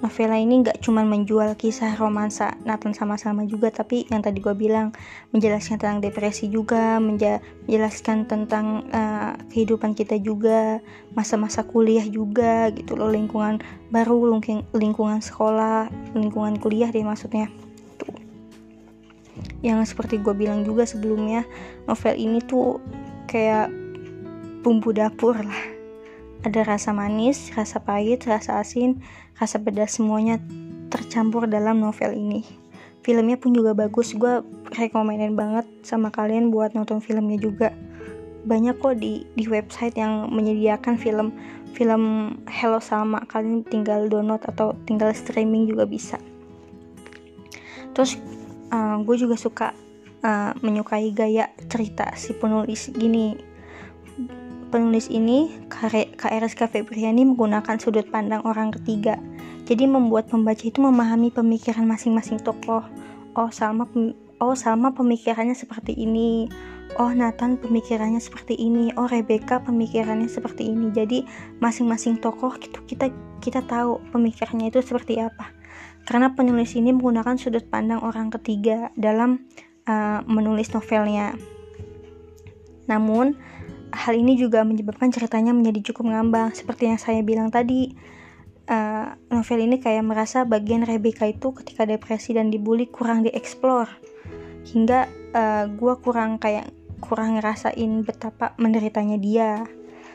novela 0.00 0.36
ini 0.40 0.64
gak 0.64 0.80
cuma 0.80 1.04
menjual 1.04 1.52
kisah 1.60 1.92
romansa 2.00 2.56
Nathan 2.64 2.96
sama 2.96 3.20
Salma 3.20 3.44
juga 3.44 3.68
tapi 3.68 4.08
yang 4.08 4.24
tadi 4.24 4.40
gue 4.40 4.56
bilang 4.56 4.96
menjelaskan 5.36 5.76
tentang 5.76 6.00
depresi 6.00 6.48
juga 6.48 6.96
menjelaskan 6.96 8.24
tentang 8.24 8.88
uh, 8.90 9.36
kehidupan 9.52 9.92
kita 9.92 10.16
juga 10.16 10.80
masa-masa 11.12 11.64
kuliah 11.68 12.04
juga 12.08 12.72
gitu 12.72 12.96
loh 12.96 13.12
lingkungan 13.12 13.60
baru 13.92 14.40
lingkungan 14.72 15.20
sekolah 15.20 15.92
lingkungan 16.16 16.56
kuliah 16.56 16.88
deh 16.88 17.04
maksudnya. 17.04 17.52
Yang 19.60 19.92
seperti 19.92 20.20
gue 20.20 20.32
bilang 20.32 20.64
juga 20.64 20.88
sebelumnya 20.88 21.44
novel 21.84 22.16
ini 22.16 22.40
tuh 22.44 22.80
kayak 23.28 23.68
bumbu 24.64 24.92
dapur 24.92 25.36
lah. 25.36 25.62
Ada 26.40 26.64
rasa 26.64 26.96
manis, 26.96 27.52
rasa 27.52 27.84
pahit, 27.84 28.24
rasa 28.24 28.64
asin, 28.64 29.04
rasa 29.40 29.56
pedas 29.56 29.96
semuanya 29.96 30.36
tercampur 30.92 31.48
dalam 31.48 31.80
novel 31.80 32.12
ini. 32.12 32.44
Filmnya 33.00 33.40
pun 33.40 33.56
juga 33.56 33.72
bagus 33.72 34.12
gue 34.12 34.44
rekomendin 34.76 35.32
banget 35.32 35.64
sama 35.80 36.12
kalian 36.12 36.52
buat 36.52 36.76
nonton 36.76 37.00
filmnya 37.00 37.40
juga. 37.40 37.72
Banyak 38.44 38.76
kok 38.76 39.00
di 39.00 39.24
di 39.32 39.48
website 39.48 39.96
yang 39.96 40.28
menyediakan 40.28 41.00
film 41.00 41.32
film 41.72 42.36
Hello 42.44 42.76
Salma. 42.76 43.24
Kalian 43.24 43.64
tinggal 43.64 44.12
download 44.12 44.44
atau 44.44 44.76
tinggal 44.84 45.16
streaming 45.16 45.64
juga 45.64 45.88
bisa. 45.88 46.20
Terus 47.96 48.20
uh, 48.68 48.76
eh, 48.76 48.96
gue 49.00 49.16
juga 49.16 49.40
suka 49.40 49.72
uh, 50.20 50.52
menyukai 50.60 51.08
gaya 51.16 51.48
cerita 51.72 52.12
si 52.20 52.36
penulis 52.36 52.92
gini. 52.92 53.48
Penulis 54.70 55.10
ini 55.10 55.66
KRSK 56.14 56.70
Febriani 56.70 57.26
menggunakan 57.26 57.80
sudut 57.82 58.06
pandang 58.06 58.44
orang 58.46 58.70
ketiga 58.70 59.18
jadi 59.70 59.86
membuat 59.86 60.26
pembaca 60.26 60.66
itu 60.66 60.82
memahami 60.82 61.30
pemikiran 61.30 61.86
masing-masing 61.86 62.42
tokoh 62.42 62.82
oh 63.38 63.50
Salma 63.54 63.86
oh 64.42 64.58
Salma 64.58 64.90
pemikirannya 64.90 65.54
seperti 65.54 65.94
ini 65.94 66.50
oh 66.98 67.14
Nathan 67.14 67.54
pemikirannya 67.62 68.18
seperti 68.18 68.58
ini 68.58 68.90
oh 68.98 69.06
Rebecca 69.06 69.62
pemikirannya 69.62 70.26
seperti 70.26 70.66
ini 70.66 70.90
jadi 70.90 71.22
masing-masing 71.62 72.18
tokoh 72.18 72.58
itu 72.58 72.82
kita 72.90 73.14
kita 73.38 73.62
tahu 73.62 74.02
pemikirannya 74.10 74.74
itu 74.74 74.82
seperti 74.82 75.22
apa 75.22 75.60
karena 76.10 76.34
penulis 76.34 76.74
ini 76.74 76.90
menggunakan 76.90 77.38
sudut 77.38 77.70
pandang 77.70 78.02
orang 78.02 78.34
ketiga 78.34 78.90
dalam 78.98 79.46
uh, 79.86 80.20
menulis 80.26 80.72
novelnya. 80.72 81.38
Namun, 82.90 83.38
hal 83.94 84.14
ini 84.18 84.34
juga 84.34 84.66
menyebabkan 84.66 85.14
ceritanya 85.14 85.54
menjadi 85.54 85.92
cukup 85.92 86.10
ngambang. 86.10 86.50
Seperti 86.50 86.90
yang 86.90 86.98
saya 86.98 87.22
bilang 87.22 87.54
tadi, 87.54 87.94
uh, 88.70 89.18
novel 89.28 89.58
ini 89.66 89.82
kayak 89.82 90.06
merasa 90.06 90.46
bagian 90.46 90.86
Rebecca 90.86 91.26
itu 91.26 91.50
ketika 91.50 91.84
depresi 91.84 92.38
dan 92.38 92.48
dibully 92.48 92.86
kurang 92.86 93.26
dieksplor. 93.26 93.90
Hingga 94.70 95.10
uh, 95.34 95.64
gue 95.66 95.94
kurang 96.00 96.38
kayak 96.38 96.70
kurang 97.02 97.36
ngerasain 97.36 98.06
betapa 98.06 98.54
menderitanya 98.56 99.18
dia. 99.18 99.66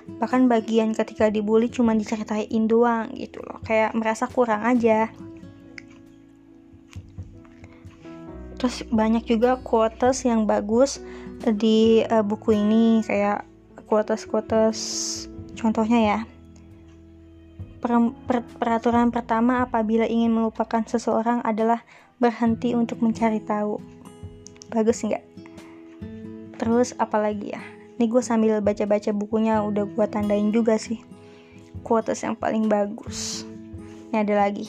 Bahkan 0.06 0.48
bagian 0.48 0.96
ketika 0.96 1.28
dibully 1.28 1.68
cuma 1.68 1.92
diceritain 1.98 2.66
doang 2.70 3.12
gitu 3.18 3.44
loh 3.44 3.60
kayak 3.68 3.92
merasa 3.92 4.32
kurang 4.32 4.64
aja. 4.64 5.12
Terus 8.56 8.88
banyak 8.88 9.28
juga 9.28 9.60
quotes 9.60 10.24
yang 10.24 10.48
bagus 10.48 11.04
di 11.44 12.02
uh, 12.08 12.24
buku 12.24 12.56
ini 12.56 13.04
kayak 13.04 13.44
quotes-quotes 13.86 14.80
contohnya 15.54 16.00
ya 16.02 16.20
per, 17.86 18.02
per, 18.26 18.42
peraturan 18.42 19.14
pertama 19.14 19.62
apabila 19.62 20.10
ingin 20.10 20.34
melupakan 20.34 20.82
seseorang 20.82 21.46
adalah 21.46 21.86
berhenti 22.18 22.74
untuk 22.74 22.98
mencari 23.06 23.38
tahu. 23.46 23.78
Bagus 24.74 25.06
nggak? 25.06 25.22
Terus 26.58 26.98
apalagi 26.98 27.54
ya? 27.54 27.62
Ini 28.02 28.10
gue 28.10 28.26
sambil 28.26 28.58
baca-baca 28.66 29.14
bukunya 29.14 29.62
udah 29.62 29.86
gue 29.86 30.06
tandain 30.10 30.50
juga 30.50 30.82
sih. 30.82 30.98
Quotes 31.86 32.26
yang 32.26 32.34
paling 32.34 32.66
bagus. 32.66 33.46
Ini 34.10 34.26
ada 34.26 34.50
lagi. 34.50 34.66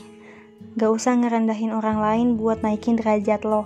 Gak 0.76 0.92
usah 0.92 1.16
ngerendahin 1.16 1.72
orang 1.72 1.96
lain 1.96 2.26
buat 2.37 2.61
naikin 2.61 3.00
derajat 3.00 3.48
lo. 3.48 3.64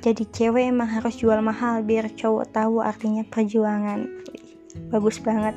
Jadi 0.00 0.24
cewek 0.32 0.72
emang 0.72 0.88
harus 0.88 1.20
jual 1.20 1.36
mahal 1.44 1.84
biar 1.84 2.08
cowok 2.16 2.48
tahu 2.48 2.80
artinya 2.80 3.28
perjuangan. 3.28 4.08
Bagus 4.88 5.20
banget. 5.20 5.52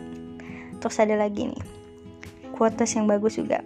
Terus 0.84 1.00
ada 1.00 1.16
lagi 1.16 1.48
nih 1.56 1.79
quotes 2.60 3.00
yang 3.00 3.08
bagus 3.08 3.40
juga. 3.40 3.64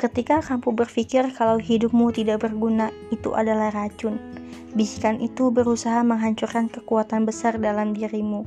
Ketika 0.00 0.40
kamu 0.40 0.72
berpikir 0.72 1.28
kalau 1.36 1.60
hidupmu 1.60 2.08
tidak 2.16 2.48
berguna 2.48 2.88
itu 3.12 3.36
adalah 3.36 3.68
racun. 3.70 4.16
Bisikan 4.74 5.22
itu 5.22 5.54
berusaha 5.54 6.02
menghancurkan 6.02 6.66
kekuatan 6.66 7.28
besar 7.28 7.60
dalam 7.62 7.94
dirimu. 7.94 8.42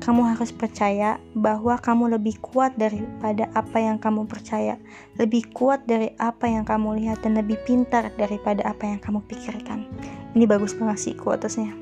Kamu 0.00 0.24
harus 0.24 0.48
percaya 0.54 1.20
bahwa 1.36 1.76
kamu 1.76 2.16
lebih 2.16 2.40
kuat 2.40 2.72
daripada 2.80 3.50
apa 3.52 3.76
yang 3.76 4.00
kamu 4.00 4.24
percaya, 4.24 4.80
lebih 5.20 5.44
kuat 5.52 5.84
dari 5.84 6.16
apa 6.16 6.48
yang 6.48 6.64
kamu 6.64 6.96
lihat, 7.04 7.20
dan 7.20 7.36
lebih 7.36 7.60
pintar 7.68 8.08
daripada 8.16 8.64
apa 8.64 8.88
yang 8.88 9.00
kamu 9.04 9.20
pikirkan. 9.28 9.84
Ini 10.32 10.48
bagus 10.48 10.72
banget 10.72 10.96
sih 11.00 11.14
quotesnya. 11.16 11.72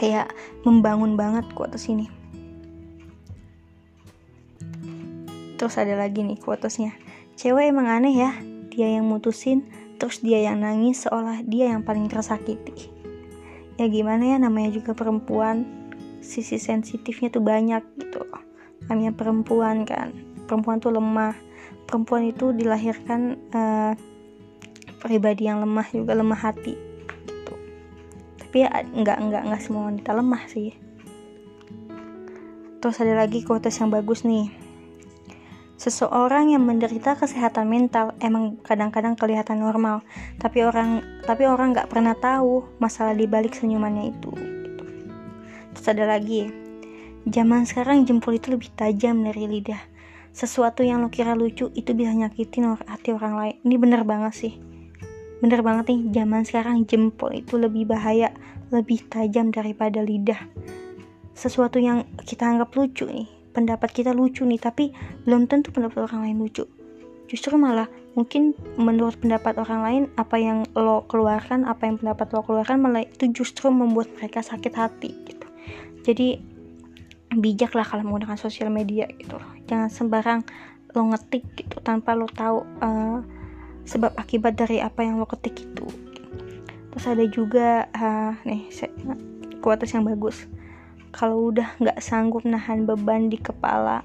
Kayak 0.00 0.32
membangun 0.64 1.16
banget 1.16 1.44
quotes 1.52 1.92
ini 1.92 2.23
terus 5.56 5.78
ada 5.78 5.94
lagi 5.94 6.22
nih 6.22 6.38
quotesnya. 6.40 6.94
Cewek 7.34 7.70
emang 7.70 7.90
aneh 7.90 8.14
ya 8.14 8.30
dia 8.70 8.90
yang 8.90 9.06
mutusin 9.06 9.66
terus 9.98 10.18
dia 10.22 10.42
yang 10.42 10.62
nangis 10.62 11.06
seolah 11.06 11.42
dia 11.46 11.70
yang 11.70 11.86
paling 11.86 12.10
tersakiti. 12.10 12.90
Ya 13.74 13.90
gimana 13.90 14.34
ya 14.34 14.36
namanya 14.38 14.74
juga 14.74 14.94
perempuan 14.94 15.66
sisi 16.24 16.56
sensitifnya 16.56 17.28
tuh 17.28 17.44
banyak 17.44 17.84
gitu 18.00 18.24
namanya 18.88 19.12
perempuan 19.12 19.84
kan 19.88 20.12
perempuan 20.46 20.78
tuh 20.78 20.94
lemah. 20.94 21.34
Perempuan 21.84 22.32
itu 22.32 22.56
dilahirkan 22.56 23.36
uh, 23.52 23.92
pribadi 25.04 25.44
yang 25.44 25.60
lemah 25.60 25.84
juga 25.92 26.16
lemah 26.16 26.40
hati 26.40 26.94
tapi 28.54 28.70
ya 28.70 28.70
nggak 28.70 29.18
nggak 29.18 29.42
nggak 29.50 29.62
semua 29.66 29.90
wanita 29.90 30.14
lemah 30.14 30.46
sih. 30.46 30.70
Terus 32.78 33.02
ada 33.02 33.18
lagi 33.18 33.42
quotes 33.42 33.82
yang 33.82 33.90
bagus 33.90 34.22
nih 34.22 34.46
seseorang 35.84 36.56
yang 36.56 36.64
menderita 36.64 37.12
kesehatan 37.12 37.68
mental 37.68 38.16
emang 38.24 38.56
kadang-kadang 38.64 39.20
kelihatan 39.20 39.60
normal. 39.60 40.00
Tapi 40.40 40.64
orang 40.64 41.04
tapi 41.28 41.44
orang 41.44 41.76
nggak 41.76 41.92
pernah 41.92 42.16
tahu 42.16 42.64
masalah 42.80 43.12
di 43.12 43.28
balik 43.28 43.52
senyumannya 43.52 44.16
itu. 44.16 44.32
Terus 45.76 45.86
ada 45.92 46.08
lagi. 46.08 46.48
Zaman 47.28 47.68
sekarang 47.68 48.08
jempol 48.08 48.40
itu 48.40 48.56
lebih 48.56 48.72
tajam 48.72 49.28
dari 49.28 49.44
lidah. 49.44 49.80
Sesuatu 50.32 50.80
yang 50.80 51.04
lo 51.04 51.12
kira 51.12 51.36
lucu 51.36 51.68
itu 51.76 51.92
bisa 51.92 52.16
nyakitin 52.16 52.80
hati 52.88 53.12
orang 53.12 53.34
lain. 53.36 53.56
Ini 53.60 53.76
bener 53.76 54.02
banget 54.08 54.32
sih. 54.32 54.54
Bener 55.44 55.60
banget 55.60 55.92
nih 55.92 56.00
zaman 56.16 56.48
sekarang 56.48 56.88
jempol 56.88 57.28
itu 57.36 57.60
lebih 57.60 57.92
bahaya 57.92 58.32
lebih 58.72 59.04
tajam 59.12 59.52
daripada 59.52 60.00
lidah. 60.00 60.48
Sesuatu 61.36 61.76
yang 61.76 62.08
kita 62.24 62.48
anggap 62.48 62.72
lucu 62.72 63.04
nih 63.04 63.43
pendapat 63.54 63.94
kita 63.94 64.10
lucu 64.10 64.42
nih 64.42 64.58
tapi 64.58 64.90
belum 65.24 65.46
tentu 65.46 65.70
pendapat 65.70 66.10
orang 66.10 66.28
lain 66.28 66.38
lucu. 66.42 66.66
Justru 67.30 67.56
malah 67.56 67.88
mungkin 68.18 68.52
menurut 68.76 69.16
pendapat 69.16 69.56
orang 69.56 69.80
lain 69.86 70.02
apa 70.18 70.36
yang 70.36 70.66
lo 70.76 71.06
keluarkan 71.06 71.64
apa 71.64 71.86
yang 71.86 71.96
pendapat 71.96 72.26
lo 72.34 72.42
keluarkan 72.42 72.82
malah 72.82 73.06
itu 73.06 73.30
justru 73.30 73.70
membuat 73.70 74.10
mereka 74.18 74.42
sakit 74.42 74.74
hati 74.74 75.10
gitu. 75.30 75.46
Jadi 76.04 76.42
bijak 77.34 77.72
lah 77.78 77.86
kalau 77.86 78.04
menggunakan 78.04 78.36
sosial 78.36 78.68
media 78.68 79.08
gitu. 79.16 79.40
Jangan 79.70 79.88
sembarang 79.88 80.40
lo 80.94 81.10
ngetik 81.10 81.42
gitu 81.58 81.78
tanpa 81.82 82.14
lo 82.14 82.26
tahu 82.30 82.62
uh, 82.82 83.18
sebab 83.84 84.14
akibat 84.16 84.54
dari 84.54 84.78
apa 84.80 85.02
yang 85.04 85.18
lo 85.18 85.26
ketik 85.26 85.58
itu 85.60 85.86
terus 86.94 87.10
ada 87.10 87.26
juga 87.26 87.90
uh, 87.90 88.32
nih 88.46 88.70
kuatas 89.58 89.90
yang 89.90 90.06
bagus 90.06 90.46
kalau 91.14 91.54
udah 91.54 91.78
nggak 91.78 92.02
sanggup 92.02 92.42
nahan 92.42 92.90
beban 92.90 93.30
di 93.30 93.38
kepala 93.38 94.02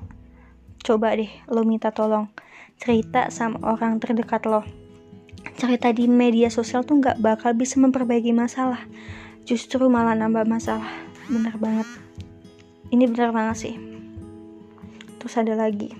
coba 0.85 1.17
deh 1.17 1.29
lo 1.49 1.65
minta 1.65 1.89
tolong 1.89 2.29
cerita 2.79 3.27
sama 3.27 3.59
orang 3.67 3.99
terdekat 3.99 4.47
lo. 4.47 4.63
Cerita 5.59 5.91
di 5.91 6.07
media 6.07 6.47
sosial 6.47 6.87
tuh 6.87 7.03
nggak 7.03 7.19
bakal 7.19 7.51
bisa 7.51 7.75
memperbaiki 7.75 8.31
masalah 8.31 8.79
justru 9.43 9.91
malah 9.91 10.15
nambah 10.15 10.47
masalah. 10.47 10.87
Bener 11.27 11.59
banget. 11.59 11.87
Ini 12.89 13.03
bener 13.11 13.35
banget 13.35 13.57
sih. 13.67 13.75
Terus 15.19 15.35
ada 15.35 15.59
lagi. 15.59 15.91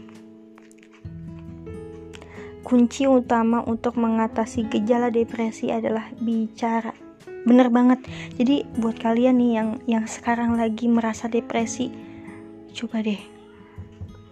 Kunci 2.64 3.04
utama 3.10 3.66
untuk 3.68 4.00
mengatasi 4.00 4.72
gejala 4.72 5.12
depresi 5.12 5.74
adalah 5.74 6.08
bicara 6.22 7.09
bener 7.48 7.72
banget. 7.72 8.00
Jadi 8.36 8.68
buat 8.80 9.00
kalian 9.00 9.40
nih 9.40 9.52
yang 9.56 9.70
yang 9.88 10.06
sekarang 10.10 10.60
lagi 10.60 10.88
merasa 10.92 11.32
depresi 11.32 11.92
coba 12.70 13.02
deh 13.02 13.20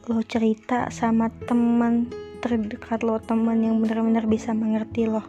lo 0.07 0.23
cerita 0.23 0.87
sama 0.87 1.27
teman 1.49 2.07
terdekat 2.39 3.03
lo 3.03 3.19
teman 3.19 3.59
yang 3.59 3.83
benar-benar 3.83 4.23
bisa 4.29 4.55
mengerti 4.55 5.03
lo 5.09 5.25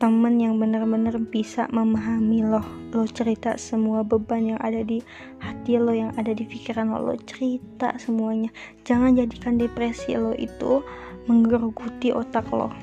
teman 0.00 0.40
yang 0.42 0.58
benar-benar 0.58 1.16
bisa 1.30 1.70
memahami 1.70 2.42
lo. 2.42 2.60
Lo 2.90 3.06
cerita 3.06 3.54
semua 3.54 4.02
beban 4.02 4.54
yang 4.54 4.60
ada 4.60 4.82
di 4.82 4.98
hati 5.38 5.78
lo 5.78 5.94
yang 5.94 6.10
ada 6.18 6.34
di 6.34 6.42
pikiran 6.42 6.90
lo. 6.90 6.98
Lo 6.98 7.14
cerita 7.22 7.94
semuanya. 7.96 8.50
Jangan 8.82 9.14
jadikan 9.14 9.54
depresi 9.54 10.18
lo 10.18 10.34
itu 10.34 10.82
menggerogoti 11.30 12.10
otak 12.10 12.50
lo. 12.50 12.74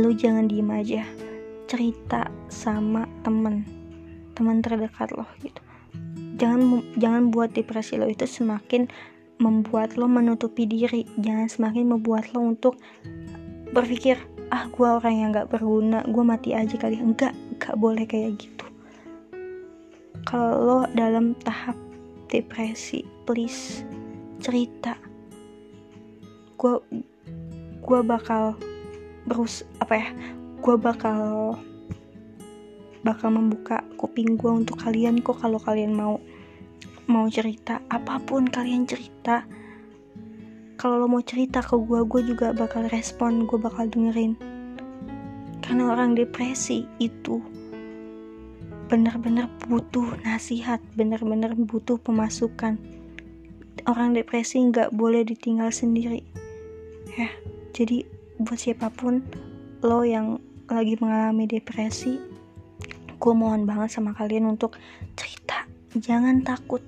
Lo 0.00 0.10
jangan 0.16 0.48
diem 0.48 0.70
aja 0.72 1.27
cerita 1.68 2.32
sama 2.48 3.04
teman 3.20 3.62
teman 4.32 4.64
terdekat 4.64 5.12
lo 5.12 5.28
gitu. 5.44 5.60
Jangan 6.40 6.80
jangan 6.96 7.22
buat 7.28 7.52
depresi 7.52 8.00
lo 8.00 8.08
itu 8.08 8.24
semakin 8.24 8.88
membuat 9.38 10.00
lo 10.00 10.08
menutupi 10.08 10.64
diri. 10.64 11.04
Jangan 11.20 11.46
semakin 11.46 11.84
membuat 11.92 12.32
lo 12.32 12.42
untuk 12.42 12.80
berpikir 13.76 14.16
ah 14.48 14.64
gue 14.72 14.88
orang 14.88 15.14
yang 15.20 15.28
gak 15.36 15.52
berguna 15.52 16.00
gue 16.08 16.24
mati 16.24 16.56
aja 16.56 16.72
kali. 16.80 16.96
Enggak 16.96 17.36
enggak 17.52 17.76
boleh 17.76 18.08
kayak 18.08 18.40
gitu. 18.40 18.66
Kalau 20.24 20.56
lo 20.56 20.78
dalam 20.96 21.36
tahap 21.44 21.76
depresi 22.32 23.04
please 23.28 23.84
cerita. 24.40 24.96
Gue 26.56 26.80
gue 27.84 28.00
bakal 28.06 28.56
berus 29.28 29.66
apa 29.84 29.94
ya 30.00 30.08
gue 30.58 30.76
bakal 30.76 31.54
bakal 33.06 33.30
membuka 33.30 33.86
kuping 33.94 34.34
gue 34.34 34.50
untuk 34.50 34.82
kalian 34.82 35.22
kok 35.22 35.38
kalau 35.38 35.62
kalian 35.62 35.94
mau 35.94 36.18
mau 37.08 37.24
cerita. 37.30 37.80
Apa 37.88 38.20
pun 38.20 38.44
kalian 38.50 38.84
cerita 38.84 39.46
kalau 40.78 41.02
lo 41.02 41.06
mau 41.10 41.22
cerita 41.22 41.58
ke 41.58 41.74
gue 41.74 42.06
gue 42.06 42.22
juga 42.22 42.54
bakal 42.54 42.86
respon 42.90 43.46
gue 43.50 43.58
bakal 43.58 43.90
dengerin. 43.90 44.38
Karena 45.62 45.90
orang 45.90 46.14
depresi 46.14 46.86
itu 47.02 47.42
benar-benar 48.88 49.52
butuh 49.68 50.16
nasihat 50.24 50.80
benar-benar 50.94 51.58
butuh 51.58 51.98
pemasukan. 51.98 52.78
Orang 53.86 54.14
depresi 54.14 54.62
nggak 54.68 54.94
boleh 54.94 55.26
ditinggal 55.26 55.70
sendiri. 55.74 56.22
Ya 57.14 57.30
jadi 57.74 58.06
buat 58.38 58.58
siapa 58.58 58.90
pun 58.94 59.26
lo 59.82 60.02
yang 60.02 60.42
lagi 60.66 60.98
mengalami 60.98 61.46
depresi 61.46 62.38
gue 63.18 63.34
mohon 63.34 63.66
banget 63.66 63.98
sama 63.98 64.14
kalian 64.14 64.46
untuk 64.46 64.78
cerita. 65.18 65.66
Jangan 65.98 66.46
takut. 66.46 66.80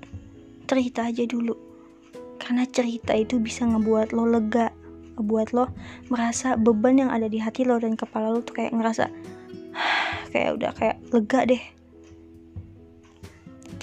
Cerita 0.70 1.10
aja 1.10 1.26
dulu. 1.26 1.58
Karena 2.38 2.62
cerita 2.70 3.12
itu 3.18 3.42
bisa 3.42 3.66
ngebuat 3.66 4.14
lo 4.14 4.24
lega 4.30 4.70
ngebuat 5.18 5.52
lo 5.52 5.68
merasa 6.08 6.56
beban 6.56 6.96
yang 6.96 7.10
ada 7.12 7.28
di 7.28 7.36
hati 7.36 7.66
lo 7.66 7.76
dan 7.76 7.98
kepala 7.98 8.32
lo 8.32 8.40
tuh 8.40 8.56
kayak 8.56 8.72
ngerasa 8.72 9.12
kayak 10.32 10.50
udah 10.56 10.70
kayak 10.72 10.96
lega 11.10 11.40
deh. 11.50 11.64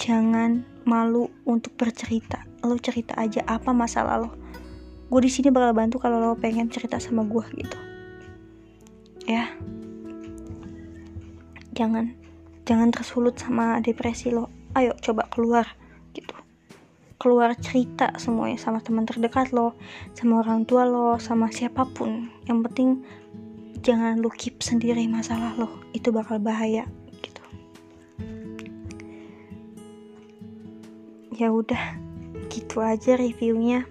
Jangan 0.00 0.64
malu 0.88 1.28
untuk 1.44 1.76
bercerita. 1.76 2.48
Lo 2.64 2.80
cerita 2.80 3.14
aja 3.20 3.44
apa 3.44 3.76
masalah 3.76 4.24
lo. 4.24 4.30
Gue 5.12 5.20
di 5.24 5.30
sini 5.30 5.52
bakal 5.52 5.76
bantu 5.76 6.00
kalau 6.00 6.16
lo 6.16 6.36
pengen 6.36 6.72
cerita 6.72 6.96
sama 6.96 7.24
gue 7.28 7.44
gitu 7.60 7.87
ya. 9.28 9.44
Jangan 11.76 12.16
jangan 12.64 12.88
tersulut 12.88 13.36
sama 13.36 13.84
depresi 13.84 14.32
lo. 14.32 14.48
Ayo 14.72 14.96
coba 14.98 15.28
keluar 15.28 15.78
keluar 17.18 17.50
cerita 17.58 18.14
semuanya 18.14 18.62
sama 18.62 18.78
teman 18.78 19.02
terdekat 19.02 19.50
lo 19.50 19.74
sama 20.14 20.38
orang 20.38 20.62
tua 20.62 20.86
lo 20.86 21.18
sama 21.18 21.50
siapa 21.50 21.82
pun. 21.90 22.30
Yang 22.46 22.58
penting 22.70 22.90
jangan 23.82 24.22
lu 24.22 24.30
keep 24.30 24.62
sendiri 24.62 25.02
masalah 25.10 25.52
lo. 25.58 25.68
Itu 25.90 26.14
bakal 26.14 26.38
bahaya 26.38 26.86
gitu. 27.18 27.42
Ya 31.34 31.50
udah 31.50 31.98
gitu 32.54 32.78
aja 32.78 33.18
reviewnya. 33.18 33.82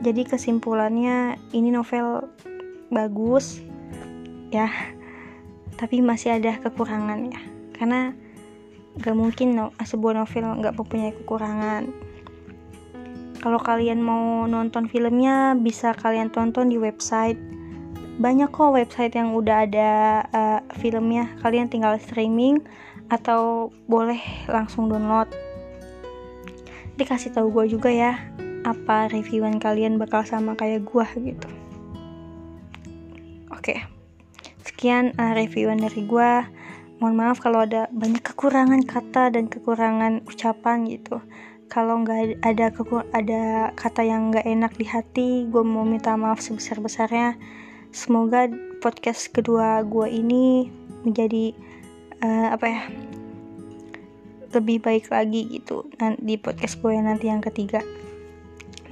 Jadi 0.00 0.24
kesimpulannya 0.24 1.36
ini 1.52 1.68
novel 1.68 2.32
bagus 2.88 3.60
ya 4.48 4.68
tapi 5.78 6.02
masih 6.02 6.42
ada 6.42 6.58
kekurangan 6.58 7.30
ya. 7.30 7.40
Karena 7.78 8.10
gak 8.98 9.14
mungkin 9.14 9.54
no, 9.54 9.70
sebuah 9.78 10.18
novel 10.18 10.58
nggak 10.58 10.74
mempunyai 10.74 11.14
kekurangan. 11.22 11.86
Kalau 13.38 13.62
kalian 13.62 14.02
mau 14.02 14.50
nonton 14.50 14.90
filmnya 14.90 15.54
bisa 15.54 15.94
kalian 15.94 16.34
tonton 16.34 16.66
di 16.66 16.74
website. 16.74 17.38
Banyak 18.18 18.50
kok 18.50 18.74
website 18.74 19.14
yang 19.14 19.30
udah 19.30 19.62
ada 19.62 19.90
uh, 20.34 20.60
filmnya. 20.82 21.30
Kalian 21.38 21.70
tinggal 21.70 21.94
streaming 22.02 22.58
atau 23.06 23.70
boleh 23.86 24.18
langsung 24.50 24.90
download. 24.90 25.30
Dikasih 26.98 27.30
tahu 27.30 27.54
gue 27.54 27.78
juga 27.78 27.94
ya 27.94 28.18
apa 28.66 29.06
reviewan 29.06 29.62
kalian 29.62 30.02
bakal 30.02 30.26
sama 30.26 30.58
kayak 30.58 30.82
gue 30.82 31.06
gitu. 31.30 31.48
Oke 33.54 33.97
sekian 34.78 35.10
uh, 35.18 35.34
reviewan 35.34 35.82
dari 35.82 36.06
gue 36.06 36.30
mohon 37.02 37.18
maaf 37.18 37.42
kalau 37.42 37.66
ada 37.66 37.90
banyak 37.90 38.22
kekurangan 38.22 38.86
kata 38.86 39.34
dan 39.34 39.50
kekurangan 39.50 40.22
ucapan 40.22 40.86
gitu. 40.86 41.18
Kalau 41.66 41.98
nggak 42.06 42.38
ada 42.46 42.70
ada 43.10 43.42
kata 43.74 44.06
yang 44.06 44.30
nggak 44.30 44.46
enak 44.46 44.78
di 44.78 44.86
hati 44.86 45.50
gue 45.50 45.66
mau 45.66 45.82
minta 45.82 46.14
maaf 46.14 46.38
sebesar 46.38 46.78
besarnya 46.78 47.34
semoga 47.90 48.46
podcast 48.78 49.34
kedua 49.34 49.82
gue 49.82 50.14
ini 50.14 50.70
menjadi 51.02 51.58
uh, 52.22 52.54
apa 52.54 52.66
ya 52.70 52.82
lebih 54.54 54.78
baik 54.78 55.10
lagi 55.10 55.58
gitu 55.58 55.90
di 56.22 56.38
podcast 56.38 56.78
gue 56.78 56.94
nanti 56.94 57.26
yang 57.26 57.42
ketiga. 57.42 57.82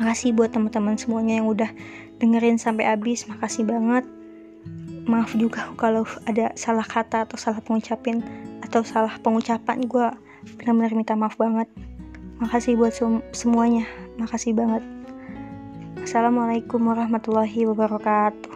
Makasih 0.02 0.34
buat 0.34 0.50
teman-teman 0.50 0.98
semuanya 0.98 1.38
yang 1.38 1.46
udah 1.46 1.70
dengerin 2.18 2.58
sampai 2.58 2.90
habis. 2.90 3.30
Makasih 3.30 3.62
banget 3.70 4.15
maaf 5.06 5.32
juga 5.38 5.70
kalau 5.78 6.02
ada 6.26 6.50
salah 6.58 6.84
kata 6.84 7.24
atau 7.24 7.38
salah 7.38 7.62
pengucapin 7.62 8.20
atau 8.66 8.82
salah 8.82 9.14
pengucapan. 9.22 9.86
Gue 9.86 10.06
benar-benar 10.58 10.92
minta 10.94 11.14
maaf 11.14 11.38
banget. 11.38 11.70
Makasih 12.42 12.76
buat 12.76 12.92
sem 12.92 13.22
semuanya. 13.32 13.86
Makasih 14.18 14.52
banget. 14.52 14.82
Assalamualaikum 16.02 16.82
warahmatullahi 16.82 17.66
wabarakatuh. 17.66 18.55